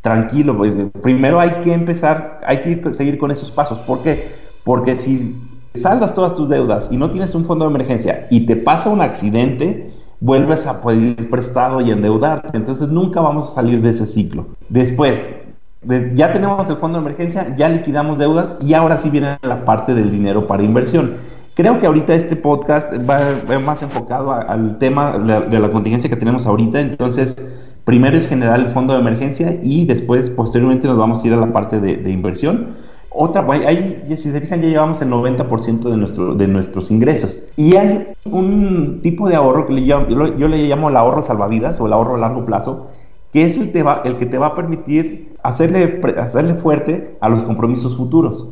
Tranquilo, 0.06 0.56
pues 0.56 0.72
primero 1.02 1.40
hay 1.40 1.50
que 1.64 1.72
empezar, 1.72 2.38
hay 2.46 2.58
que 2.58 2.94
seguir 2.94 3.18
con 3.18 3.32
esos 3.32 3.50
pasos. 3.50 3.80
¿Por 3.80 4.04
qué? 4.04 4.30
Porque 4.62 4.94
si 4.94 5.36
saldas 5.74 6.14
todas 6.14 6.36
tus 6.36 6.48
deudas 6.48 6.86
y 6.92 6.96
no 6.96 7.10
tienes 7.10 7.34
un 7.34 7.44
fondo 7.44 7.64
de 7.64 7.74
emergencia 7.74 8.28
y 8.30 8.46
te 8.46 8.54
pasa 8.54 8.88
un 8.88 9.00
accidente, 9.00 9.90
vuelves 10.20 10.68
a 10.68 10.80
pedir 10.80 11.28
prestado 11.28 11.80
y 11.80 11.90
endeudarte. 11.90 12.56
Entonces 12.56 12.88
nunca 12.88 13.20
vamos 13.20 13.50
a 13.50 13.54
salir 13.56 13.82
de 13.82 13.90
ese 13.90 14.06
ciclo. 14.06 14.46
Después, 14.68 15.28
ya 16.14 16.32
tenemos 16.32 16.70
el 16.70 16.76
fondo 16.76 17.00
de 17.00 17.06
emergencia, 17.06 17.56
ya 17.56 17.68
liquidamos 17.68 18.20
deudas 18.20 18.56
y 18.60 18.74
ahora 18.74 18.98
sí 18.98 19.10
viene 19.10 19.38
la 19.42 19.64
parte 19.64 19.92
del 19.92 20.12
dinero 20.12 20.46
para 20.46 20.62
inversión. 20.62 21.16
Creo 21.56 21.80
que 21.80 21.86
ahorita 21.86 22.14
este 22.14 22.36
podcast 22.36 22.92
va, 23.10 23.58
más 23.58 23.82
enfocado 23.82 24.30
al 24.30 24.78
tema 24.78 25.18
de 25.18 25.58
la, 25.58 25.70
contingencia 25.70 26.08
que 26.08 26.14
tenemos 26.14 26.46
ahorita, 26.46 26.78
entonces 26.78 27.65
Primero 27.86 28.18
es 28.18 28.26
generar 28.26 28.58
el 28.58 28.70
fondo 28.70 28.94
de 28.94 28.98
emergencia 28.98 29.60
y 29.62 29.84
después, 29.84 30.28
posteriormente, 30.28 30.88
nos 30.88 30.98
vamos 30.98 31.22
a 31.22 31.26
ir 31.28 31.34
a 31.34 31.36
la 31.36 31.52
parte 31.52 31.78
de, 31.78 32.10
inversión. 32.10 32.74
Otra, 33.10 33.46
si 34.04 34.16
se 34.16 34.40
fijan, 34.40 34.60
ya 34.60 34.68
llevamos 34.68 35.00
el 35.02 35.08
90% 35.08 35.88
de, 35.88 35.96
nuestro, 35.96 36.34
de 36.34 36.48
nuestros 36.48 36.90
ingresos. 36.90 37.38
Y 37.56 37.76
hay 37.76 38.08
un 38.24 38.98
tipo 39.04 39.28
de 39.28 39.36
ahorro 39.36 39.68
que 39.68 39.84
yo, 39.84 40.00
le 40.04 40.66
llamo 40.66 40.90
el 40.90 40.96
ahorro 40.96 41.22
salvavidas 41.22 41.80
o 41.80 41.86
el 41.86 41.92
ahorro 41.92 42.16
a 42.16 42.18
largo 42.18 42.44
plazo, 42.44 42.88
que 43.32 43.44
es 43.44 43.56
el, 43.56 43.70
el 44.04 44.16
que 44.16 44.26
te 44.26 44.36
va 44.36 44.48
a 44.48 44.54
permitir 44.56 45.36
hacerle, 45.44 46.00
hacerle 46.18 46.54
fuerte 46.54 47.16
a 47.20 47.28
los 47.28 47.44
compromisos 47.44 47.96
futuros. 47.96 48.48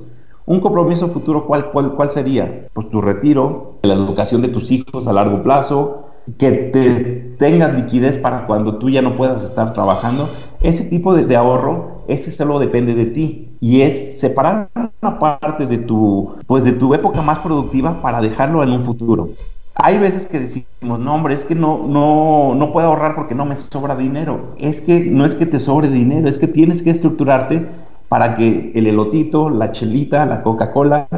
Un 0.47 0.61
compromiso 0.61 1.09
futuro, 1.09 1.45
¿cuál, 1.45 1.73
cuál, 1.73 1.95
¿cuál 1.95 2.11
sería? 2.11 2.69
Pues 2.73 2.89
tu 2.89 3.01
retiro, 3.01 3.79
la 3.83 3.95
educación 3.95 4.43
de 4.43 4.49
tus 4.49 4.71
hijos 4.71 5.09
a 5.09 5.13
largo 5.13 5.43
plazo, 5.43 6.04
que 6.39 6.51
te 6.51 7.37
tengas 7.39 7.75
liquidez 7.75 8.19
para 8.19 8.47
cuando 8.47 8.79
tú 8.79 8.89
ya 8.89 9.03
no 9.03 9.17
puedas 9.17 9.43
estar 9.43 9.73
trabajando. 9.75 10.29
Ese 10.61 10.85
tipo 10.85 11.15
de, 11.15 11.37
ahorro, 11.37 12.03
ese 12.09 12.31
solo 12.31 12.59
depende 12.59 12.95
de 12.95 13.07
ti. 13.07 13.57
Y 13.61 13.83
es 13.83 14.21
separar 14.21 14.71
una 15.03 15.19
parte 15.19 15.67
de 15.67 15.79
tu, 15.79 16.37
pues 16.47 16.65
de 16.65 16.73
tu 16.73 16.95
época 16.95 17.23
más 17.23 17.39
productiva 17.41 18.01
para 18.01 18.21
dejarlo 18.21 18.63
en 18.63 18.71
un 18.71 18.85
futuro. 18.85 19.31
Hay 19.77 19.99
veces 19.99 20.27
que 20.27 20.39
decimos, 20.39 21.01
no, 21.01 21.15
hombre, 21.15 21.35
es 21.35 21.45
que 21.45 21.55
no, 21.55 21.85
no, 21.87 22.55
no 22.55 22.73
puedo 22.73 22.89
ahorrar 22.89 23.17
porque 23.17 23.35
no 23.35 23.45
me 23.45 23.57
sobra 23.57 23.97
dinero. 23.97 24.55
Es 24.59 24.81
que 24.81 25.05
no 25.05 25.25
es 25.25 25.35
que 25.35 25.47
te 25.47 25.59
sobre 25.59 25.89
dinero, 25.89 26.29
es 26.29 26.39
que 26.39 26.47
tienes 26.47 26.83
que 26.83 26.91
estructurarte 26.91 27.67
para 28.09 28.37
que 28.37 28.71
el 28.75 28.87
elotito, 28.87 29.51
la 29.51 29.73
chelita, 29.73 30.25
la 30.27 30.43
Coca-Cola, 30.43 31.09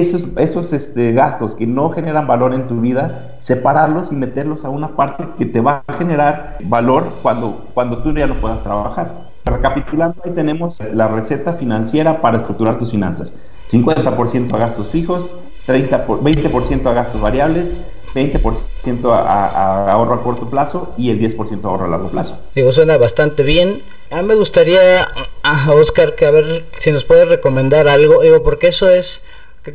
esos, 0.00 0.22
esos 0.36 0.72
este, 0.72 1.12
gastos 1.12 1.54
que 1.54 1.66
no 1.66 1.90
generan 1.90 2.26
valor 2.26 2.54
en 2.54 2.66
tu 2.66 2.80
vida, 2.80 3.36
separarlos 3.38 4.10
y 4.10 4.14
meterlos 4.14 4.64
a 4.64 4.70
una 4.70 4.96
parte 4.96 5.28
que 5.36 5.44
te 5.44 5.60
va 5.60 5.84
a 5.86 5.92
generar 5.92 6.56
valor 6.62 7.12
cuando, 7.20 7.66
cuando 7.74 7.98
tú 7.98 8.14
ya 8.14 8.26
no 8.26 8.34
puedas 8.36 8.62
trabajar. 8.62 9.12
Recapitulando, 9.44 10.16
ahí 10.24 10.30
tenemos 10.30 10.76
la 10.94 11.08
receta 11.08 11.54
financiera 11.54 12.22
para 12.22 12.38
estructurar 12.38 12.78
tus 12.78 12.90
finanzas. 12.90 13.34
50% 13.70 14.54
a 14.54 14.58
gastos 14.58 14.88
fijos, 14.88 15.34
30 15.66 16.06
por, 16.06 16.22
20% 16.22 16.86
a 16.86 16.92
gastos 16.94 17.20
variables, 17.20 17.82
20% 18.14 19.10
a, 19.12 19.92
ahorro 19.92 20.14
a 20.14 20.22
corto 20.22 20.48
plazo 20.48 20.94
y 20.96 21.10
el 21.10 21.20
10% 21.20 21.64
a 21.64 21.68
ahorro 21.68 21.84
a 21.84 21.88
largo 21.88 22.08
plazo. 22.08 22.38
Digo, 22.54 22.72
suena 22.72 22.96
bastante 22.96 23.42
bien. 23.42 23.82
A 24.10 24.22
mí 24.22 24.28
me 24.28 24.34
gustaría, 24.36 25.06
a 25.42 25.72
Oscar, 25.72 26.14
que 26.14 26.24
a 26.24 26.30
ver 26.30 26.64
si 26.72 26.92
nos 26.92 27.04
puede 27.04 27.26
recomendar 27.26 27.88
algo, 27.88 28.22
digo, 28.22 28.42
porque 28.42 28.68
eso 28.68 28.88
es, 28.88 29.24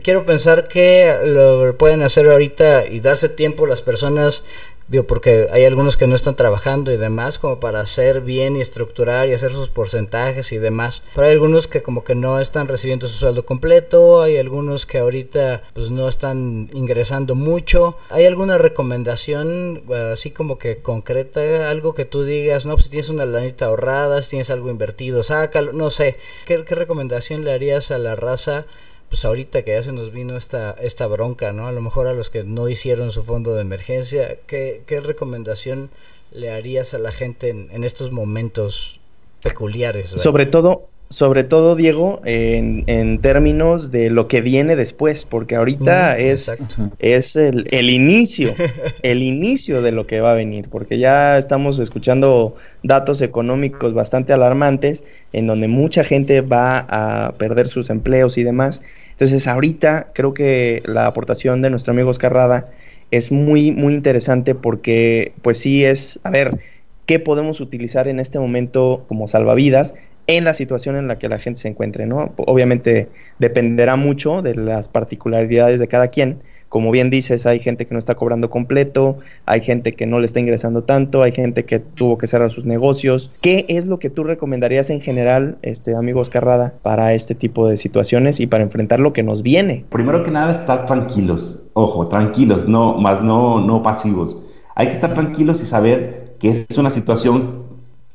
quiero 0.04 0.26
pensar 0.26 0.68
que 0.68 1.18
lo 1.24 1.78
pueden 1.78 2.04
hacer 2.04 2.30
ahorita 2.30 2.88
y 2.88 3.00
darse 3.00 3.30
tiempo 3.30 3.66
las 3.66 3.82
personas 3.82 4.44
Digo, 4.88 5.06
porque 5.06 5.48
hay 5.52 5.66
algunos 5.66 5.98
que 5.98 6.08
no 6.08 6.16
están 6.16 6.38
trabajando 6.38 6.94
y 6.94 6.98
demás, 6.98 7.40
como 7.40 7.60
para 7.60 7.82
hacer 7.82 8.22
bien 8.22 8.56
y 8.56 8.62
estructurar 8.62 9.28
y 9.28 9.34
hacer 9.34 9.52
sus 9.52 9.68
porcentajes 9.68 10.54
y 10.54 10.60
demás. 10.60 11.04
Pero 11.14 11.28
hay 11.28 11.34
algunos 11.34 11.68
que 11.68 11.84
como 11.84 12.06
que 12.06 12.16
no 12.16 12.40
están 12.40 12.70
recibiendo 12.70 13.10
su 13.10 13.18
sueldo 13.18 13.46
completo, 13.46 14.22
hay 14.22 14.38
algunos 14.38 14.86
que 14.86 15.00
ahorita 15.00 15.64
pues 15.74 15.92
no 15.92 16.08
están 16.08 16.70
ingresando 16.74 17.36
mucho. 17.36 17.98
¿Hay 18.10 18.26
alguna 18.26 18.58
recomendación 18.58 19.84
así 20.14 20.32
como 20.32 20.58
que 20.58 20.78
concreta, 20.78 21.70
algo 21.70 21.94
que 21.94 22.06
tú 22.06 22.24
digas, 22.24 22.66
no, 22.66 22.76
pues 22.76 22.86
si 22.86 22.92
tienes 22.92 23.10
una 23.10 23.26
lanita 23.26 23.66
ahorrada, 23.66 24.22
si 24.22 24.30
tienes 24.32 24.50
algo 24.50 24.70
invertido, 24.70 25.22
sácalo, 25.22 25.74
no 25.74 25.90
sé. 25.90 26.16
¿Qué, 26.46 26.64
qué 26.64 26.76
recomendación 26.76 27.44
le 27.44 27.52
harías 27.52 27.92
a 27.92 27.98
la 27.98 28.16
raza? 28.16 28.66
Pues 29.10 29.24
ahorita 29.26 29.64
que 29.64 29.72
ya 29.72 29.84
se 29.84 29.94
nos 29.94 30.12
vino 30.12 30.38
esta, 30.38 30.72
esta 30.80 31.08
bronca, 31.08 31.54
¿no? 31.54 31.68
A 31.68 31.72
lo 31.72 31.82
mejor 31.82 32.08
a 32.08 32.14
los 32.14 32.30
que 32.30 32.44
no 32.44 32.68
hicieron 32.70 33.12
su 33.12 33.24
fondo 33.24 33.56
de 33.56 33.62
emergencia, 33.62 34.38
¿qué, 34.48 34.84
qué 34.86 35.00
recomendación 35.00 35.90
le 36.32 36.52
harías 36.52 36.94
a 36.94 36.98
la 36.98 37.12
gente 37.12 37.50
en, 37.50 37.84
estos 37.84 38.12
momentos 38.12 39.00
peculiares? 39.42 40.10
Sobre 40.10 40.46
todo, 40.46 40.90
sobre 41.10 41.46
todo, 41.46 41.76
Diego, 41.76 42.22
en, 42.26 42.84
en, 42.88 43.20
términos 43.20 43.92
de 43.92 44.10
lo 44.10 44.28
que 44.28 44.42
viene 44.42 44.76
después, 44.76 45.24
porque 45.24 45.56
ahorita 45.56 46.18
es, 46.18 46.52
es 47.00 47.36
el, 47.38 47.66
el, 47.72 47.90
inicio, 47.90 48.54
el 49.04 49.24
inicio 49.24 49.82
de 49.82 49.94
lo 49.94 50.06
que 50.06 50.20
va 50.20 50.32
a 50.32 50.36
venir, 50.36 50.68
porque 50.70 50.98
ya 51.00 51.38
estamos 51.38 51.80
escuchando 51.80 52.56
datos 52.84 53.22
económicos 53.22 53.94
bastante 53.94 54.34
alarmantes, 54.34 55.06
en 55.32 55.48
donde 55.48 55.70
mucha 55.70 56.04
gente 56.04 56.42
va 56.42 56.86
a 56.90 57.32
perder 57.38 57.70
sus 57.70 57.90
empleos 57.90 58.38
y 58.38 58.44
demás. 58.44 58.82
Entonces, 59.12 59.48
ahorita 59.48 60.10
creo 60.14 60.34
que 60.34 60.84
la 60.86 61.08
aportación 61.08 61.62
de 61.62 61.70
nuestro 61.70 61.92
amigo 61.92 62.12
Escarrada 62.12 62.70
es 63.12 63.32
muy, 63.32 63.72
muy 63.72 63.94
interesante 63.94 64.56
porque, 64.56 65.32
pues 65.42 65.58
sí, 65.60 65.86
es, 65.86 66.20
a 66.24 66.30
ver, 66.30 66.60
¿qué 67.06 67.20
podemos 67.20 67.62
utilizar 67.62 68.08
en 68.08 68.20
este 68.20 68.38
momento 68.40 69.06
como 69.08 69.28
salvavidas? 69.28 69.94
En 70.28 70.44
la 70.44 70.54
situación 70.54 70.98
en 70.98 71.08
la 71.08 71.18
que 71.18 71.30
la 71.30 71.40
gente 71.40 71.62
se 71.62 71.70
encuentre, 71.70 72.06
¿no? 72.06 72.34
Obviamente 72.38 73.08
dependerá 73.40 73.96
mucho 73.96 74.42
de 74.42 74.56
las 74.56 74.88
particularidades 74.88 75.80
de 75.80 75.88
cada 75.88 76.10
quien. 76.10 76.40
Como 76.70 76.92
bien 76.92 77.10
dices, 77.10 77.46
hay 77.46 77.60
gente 77.60 77.86
que 77.86 77.94
no 77.94 78.00
está 78.00 78.16
cobrando 78.16 78.50
completo, 78.50 79.20
hay 79.46 79.62
gente 79.62 79.94
que 79.94 80.06
no 80.06 80.20
le 80.20 80.26
está 80.26 80.42
ingresando 80.42 80.84
tanto, 80.84 81.24
hay 81.24 81.32
gente 81.32 81.64
que 81.64 81.80
tuvo 81.80 82.18
que 82.18 82.28
cerrar 82.28 82.52
sus 82.52 82.66
negocios. 82.66 83.32
¿Qué 83.40 83.66
es 83.70 83.86
lo 83.86 84.00
que 84.00 84.10
tú 84.10 84.26
recomendarías 84.26 84.90
en 84.90 85.00
general, 85.00 85.58
este 85.62 85.96
amigo 85.96 86.20
Oscarrada, 86.20 86.74
para 86.82 87.14
este 87.14 87.36
tipo 87.36 87.70
de 87.70 87.78
situaciones 87.78 88.42
y 88.42 88.48
para 88.48 88.64
enfrentar 88.64 89.00
lo 89.00 89.14
que 89.14 89.24
nos 89.24 89.44
viene? 89.44 89.86
Primero 89.90 90.26
que 90.26 90.32
nada, 90.32 90.60
estar 90.60 90.86
tranquilos. 90.88 91.70
Ojo, 91.74 92.06
tranquilos, 92.10 92.68
no, 92.68 92.96
más 92.96 93.24
no, 93.24 93.62
no 93.62 93.82
pasivos. 93.82 94.38
Hay 94.76 94.88
que 94.88 94.94
estar 94.94 95.14
tranquilos 95.14 95.62
y 95.62 95.66
saber 95.66 96.36
que 96.38 96.50
es 96.50 96.78
una 96.78 96.92
situación 96.92 97.64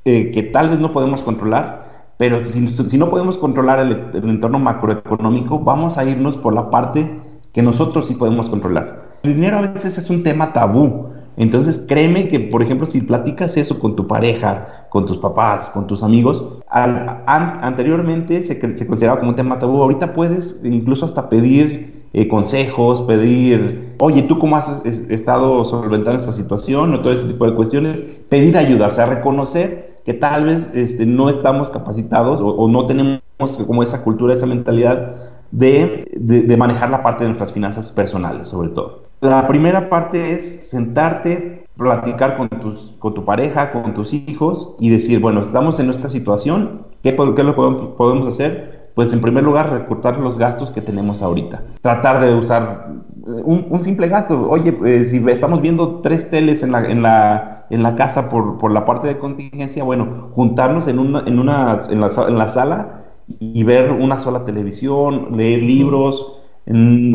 eh, 0.05 0.31
que 0.31 0.43
tal 0.43 0.69
vez 0.69 0.79
no 0.79 0.93
podemos 0.93 1.23
controlar, 1.23 1.82
pero 2.23 2.39
si, 2.41 2.99
no 2.99 3.11
podemos 3.11 3.37
controlar 3.37 3.81
el, 3.81 4.31
entorno 4.31 4.61
macroeconómico, 4.61 5.59
vamos 5.59 5.99
a 5.99 6.05
irnos 6.05 6.37
por 6.37 6.55
la 6.55 6.71
parte 6.71 7.19
que 7.53 7.63
nosotros 7.63 8.07
sí 8.07 8.15
podemos 8.15 8.49
controlar. 8.49 9.19
El 9.25 9.35
dinero 9.35 9.59
a 9.59 9.63
veces 9.63 9.99
es 9.99 10.09
un 10.09 10.23
tema 10.23 10.53
tabú. 10.53 11.09
Entonces, 11.37 11.85
créeme 11.89 12.29
que, 12.29 12.39
por 12.39 12.63
ejemplo, 12.63 12.87
si 12.87 13.01
platicas 13.01 13.57
eso 13.57 13.81
con 13.81 13.97
tu 13.97 14.07
pareja, 14.07 14.87
con 14.89 15.05
tus 15.05 15.19
papás, 15.19 15.71
con 15.71 15.89
tus 15.89 16.05
amigos, 16.05 16.61
anteriormente 16.69 18.45
se, 18.45 18.55
se, 18.77 18.87
consideraba 18.87 19.19
como 19.19 19.31
un 19.31 19.37
tema 19.37 19.59
tabú. 19.59 19.83
Ahorita 19.83 20.13
puedes 20.13 20.61
incluso 20.63 21.07
hasta 21.07 21.29
pedir 21.29 22.02
eh, 22.15 22.29
consejos, 22.29 23.03
pedir, 23.03 23.95
oye, 23.99 24.23
¿tú 24.23 24.39
cómo 24.39 24.57
has 24.57 24.85
estado 24.85 25.65
solventando 25.65 26.19
esta 26.19 26.33
situación? 26.33 26.95
O 26.95 27.01
todo 27.01 27.13
ese 27.13 27.25
tipo 27.25 27.47
de 27.47 27.55
cuestiones. 27.55 28.03
Pedir 28.29 28.57
ayuda, 28.57 28.89
o 28.89 28.91
sea, 28.91 29.07
reconocer 29.07 29.93
que 30.05 30.15
tal 30.15 30.47
vez 30.47 30.71
este, 30.75 31.07
no 31.07 31.29
estamos 31.29 31.71
capacitados 31.71 32.41
o, 32.43 32.69
no 32.69 32.87
tenemos 32.87 33.23
como 33.67 33.83
esa 33.83 34.03
cultura, 34.03 34.35
esa 34.35 34.47
mentalidad 34.47 35.15
de, 35.51 36.09
de, 36.17 36.57
manejar 36.57 36.91
la 36.91 37.03
parte 37.03 37.25
de 37.25 37.29
nuestras 37.29 37.53
finanzas 37.53 37.93
personales, 37.93 38.49
sobre 38.49 38.71
todo. 38.71 39.03
La 39.21 39.47
primera 39.47 39.89
parte 39.89 40.33
es 40.33 40.71
sentarte, 40.71 41.67
platicar 41.77 42.37
con, 42.37 42.49
tus, 42.49 42.95
con 42.99 43.15
tu 43.15 43.25
pareja, 43.25 43.71
con 43.71 43.95
tus 43.95 44.13
hijos 44.13 44.75
y 44.81 44.91
decir, 44.91 45.21
bueno, 45.21 45.43
estamos 45.43 45.79
en 45.79 45.87
nuestra 45.87 46.09
situación, 46.09 46.83
¿qué, 47.03 47.15
qué 47.15 47.43
lo 47.43 47.55
podemos, 47.55 47.95
podemos 47.97 48.29
hacer? 48.29 48.82
Pues 48.95 49.13
en 49.13 49.21
primer 49.21 49.45
lugar, 49.45 49.71
recortar 49.71 50.19
los 50.19 50.37
gastos 50.37 50.71
que 50.71 50.83
tenemos 50.83 51.23
ahorita. 51.23 51.63
Tratar 51.81 52.21
de 52.21 52.35
usar 52.35 52.89
un, 53.25 53.83
simple 53.83 54.09
gasto. 54.09 54.49
Oye, 54.51 54.77
eh, 54.85 55.05
si 55.05 55.17
estamos 55.29 55.63
viendo 55.63 56.01
tres 56.01 56.31
teles 56.31 56.63
en 56.63 56.73
la, 56.73 56.85
en 56.85 57.03
la, 57.03 57.67
en 57.71 57.83
la 57.83 57.97
casa 57.97 58.29
por, 58.29 58.59
por, 58.59 58.71
la 58.71 58.85
parte 58.85 59.09
de 59.09 59.19
contingencia, 59.19 59.83
bueno, 59.85 60.29
juntarnos 60.35 60.89
en, 60.89 60.99
una, 60.99 61.21
en, 61.27 61.39
una, 61.39 61.83
en, 61.89 62.01
la, 62.01 62.11
en 62.29 62.39
la 62.39 62.49
sala 62.49 63.05
y 63.39 63.63
ver 63.65 63.93
una 63.93 64.19
sola 64.19 64.45
televisión, 64.45 65.29
leer 65.37 65.63
libros, 65.63 66.39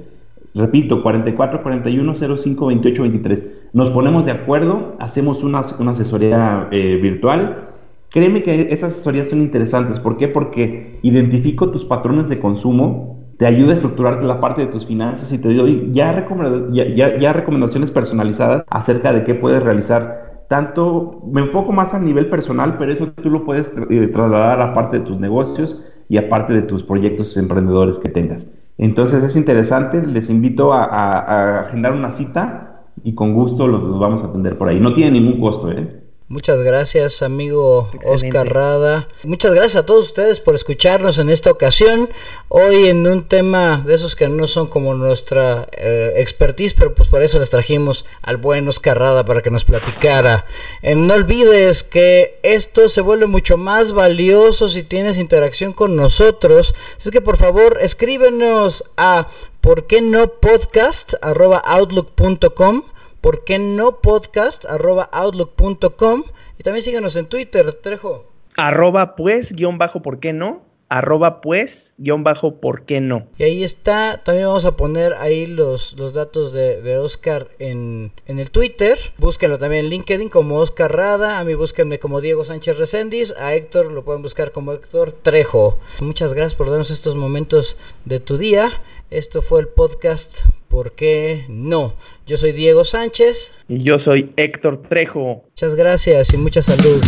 Repito, 0.55 1.03
4441 1.03 2.37
05 2.37 2.67
28 2.67 3.01
23. 3.03 3.53
Nos 3.73 3.91
ponemos 3.91 4.25
de 4.25 4.31
acuerdo, 4.31 4.95
hacemos 4.99 5.43
una, 5.43 5.61
una 5.79 5.91
asesoría 5.91 6.67
eh, 6.71 6.97
virtual 7.01 7.66
Créeme 8.09 8.41
que 8.41 8.73
esas 8.73 8.93
asesorías 8.93 9.29
son 9.29 9.41
interesantes. 9.41 9.99
¿Por 9.99 10.17
qué? 10.17 10.27
Porque 10.27 10.99
identifico 11.01 11.69
tus 11.71 11.83
patrones 11.85 12.29
de 12.29 12.39
consumo, 12.39 13.17
te 13.37 13.45
ayuda 13.45 13.71
a 13.71 13.75
estructurarte 13.75 14.25
la 14.25 14.41
parte 14.41 14.65
de 14.65 14.71
tus 14.71 14.85
finanzas 14.85 15.31
y 15.31 15.37
te 15.37 15.53
doy 15.53 15.89
ya, 15.91 16.25
ya, 16.71 17.33
recomendaciones 17.33 17.91
personalizadas 17.91 18.65
acerca 18.69 19.13
de 19.13 19.23
qué 19.23 19.35
puedes 19.35 19.61
realizar. 19.61 20.45
Tanto, 20.49 21.21
me 21.31 21.41
enfoco 21.41 21.71
más 21.71 21.93
a 21.93 21.99
nivel 21.99 22.29
personal, 22.29 22.77
pero 22.77 22.93
eso 22.93 23.11
tú 23.11 23.29
lo 23.29 23.45
puedes 23.45 23.71
eh, 23.89 24.07
trasladar 24.07 24.61
a 24.61 24.73
parte 24.73 24.99
de 24.99 25.05
tus 25.05 25.19
negocios 25.19 25.83
y 26.09 26.17
a 26.17 26.29
parte 26.29 26.53
de 26.53 26.61
tus 26.61 26.83
proyectos 26.83 27.35
emprendedores 27.37 27.99
que 27.99 28.09
tengas. 28.09 28.47
Entonces 28.77 29.23
es 29.23 29.35
interesante, 29.35 30.05
les 30.05 30.29
invito 30.29 30.73
a, 30.73 31.59
agendar 31.59 31.93
una 31.93 32.11
cita 32.11 32.85
y 33.03 33.13
con 33.13 33.33
gusto 33.33 33.67
los, 33.67 33.83
los, 33.83 33.99
vamos 33.99 34.23
a 34.23 34.27
atender 34.27 34.57
por 34.57 34.69
ahí. 34.69 34.79
No 34.79 34.93
tiene 34.93 35.19
ningún 35.19 35.39
costo, 35.39 35.71
¿eh? 35.71 35.96
Muchas 36.29 36.59
gracias, 36.59 37.21
amigo 37.21 37.89
Oscar 38.03 38.53
Rada. 38.53 39.07
Muchas 39.23 39.53
gracias 39.53 39.77
a 39.77 39.85
todos 39.85 40.07
ustedes 40.07 40.41
por 40.41 40.55
escucharnos 40.55 41.19
en 41.19 41.29
esta 41.29 41.49
ocasión. 41.49 42.09
Hoy 42.49 42.87
en 42.87 43.07
un 43.07 43.29
tema 43.29 43.81
de 43.85 43.95
esos 43.95 44.17
que 44.17 44.27
no 44.27 44.45
son 44.45 44.67
como 44.67 44.93
nuestra 44.93 45.69
eh, 45.71 46.15
expertise, 46.17 46.73
pero 46.73 46.93
pues 46.93 47.07
por 47.07 47.21
eso 47.21 47.39
les 47.39 47.49
trajimos 47.49 48.05
al 48.21 48.35
buen 48.35 48.67
Oscar 48.67 48.99
Rada 48.99 49.23
para 49.23 49.41
que 49.41 49.51
nos 49.51 49.63
platicara. 49.63 50.45
Eh, 50.81 50.95
no 50.95 51.13
olvides 51.13 51.83
que 51.83 52.41
esto 52.43 52.89
se 52.89 52.99
vuelve 52.99 53.27
mucho 53.27 53.55
más 53.55 53.93
valioso 53.93 54.67
si 54.67 54.83
tienes 54.83 55.17
interacción 55.19 55.71
con 55.71 55.95
nosotros. 55.95 56.75
Así 56.97 57.09
que 57.09 57.21
por 57.21 57.37
favor 57.37 57.77
escríbenos 57.79 58.83
a 58.97 59.29
por 59.61 59.87
qué 59.87 60.01
no 60.01 60.27
podcast 60.27 61.13
outlook.com 61.21 62.83
¿por 63.27 63.43
qué 63.43 63.59
no 63.59 63.99
podcast? 63.99 64.63
arroba 64.63 65.09
outlook.com 65.11 66.23
y 66.57 66.63
también 66.63 66.81
síganos 66.81 67.17
en 67.17 67.25
Twitter, 67.25 67.73
Trejo. 67.73 68.31
Arroba 68.55 69.17
pues, 69.17 69.51
guion 69.51 69.77
bajo, 69.77 70.01
¿por 70.01 70.21
qué 70.21 70.31
no? 70.31 70.61
arroba 70.89 71.41
pues, 71.41 71.93
guion 71.97 72.23
bajo, 72.23 72.61
¿por 72.61 72.85
qué 72.85 73.01
no? 73.01 73.27
Y 73.37 73.43
ahí 73.43 73.63
está, 73.63 74.21
también 74.23 74.47
vamos 74.47 74.65
a 74.65 74.77
poner 74.77 75.13
ahí 75.15 75.45
los, 75.45 75.93
los 75.97 76.13
datos 76.13 76.53
de, 76.53 76.97
Oscar 76.97 77.49
en, 77.59 78.11
en, 78.25 78.39
el 78.39 78.51
Twitter, 78.51 78.97
búsquenlo 79.17 79.57
también 79.57 79.85
en 79.85 79.91
LinkedIn 79.91 80.29
como 80.29 80.57
Oscar 80.57 80.95
Rada, 80.95 81.39
a 81.39 81.43
mí 81.43 81.53
búsquenme 81.53 81.99
como 81.99 82.21
Diego 82.21 82.45
Sánchez 82.45 82.77
Recendis, 82.77 83.33
a 83.37 83.53
Héctor 83.53 83.91
lo 83.91 84.03
pueden 84.05 84.21
buscar 84.21 84.51
como 84.51 84.71
Héctor 84.73 85.11
Trejo. 85.11 85.77
Muchas 85.99 86.33
gracias 86.33 86.55
por 86.55 86.69
darnos 86.69 86.91
estos 86.91 87.15
momentos 87.15 87.77
de 88.05 88.19
tu 88.19 88.37
día, 88.37 88.71
esto 89.09 89.41
fue 89.41 89.61
el 89.61 89.67
podcast 89.67 90.39
¿Por 90.67 90.91
qué 90.91 91.45
no? 91.47 91.93
Yo 92.25 92.35
soy 92.35 92.51
Diego 92.51 92.83
Sánchez. 92.83 93.53
Y 93.69 93.79
yo 93.79 93.99
soy 93.99 94.33
Héctor 94.35 94.81
Trejo. 94.83 95.43
Muchas 95.49 95.75
gracias 95.75 96.33
y 96.33 96.37
mucha 96.37 96.61
salud. 96.61 97.01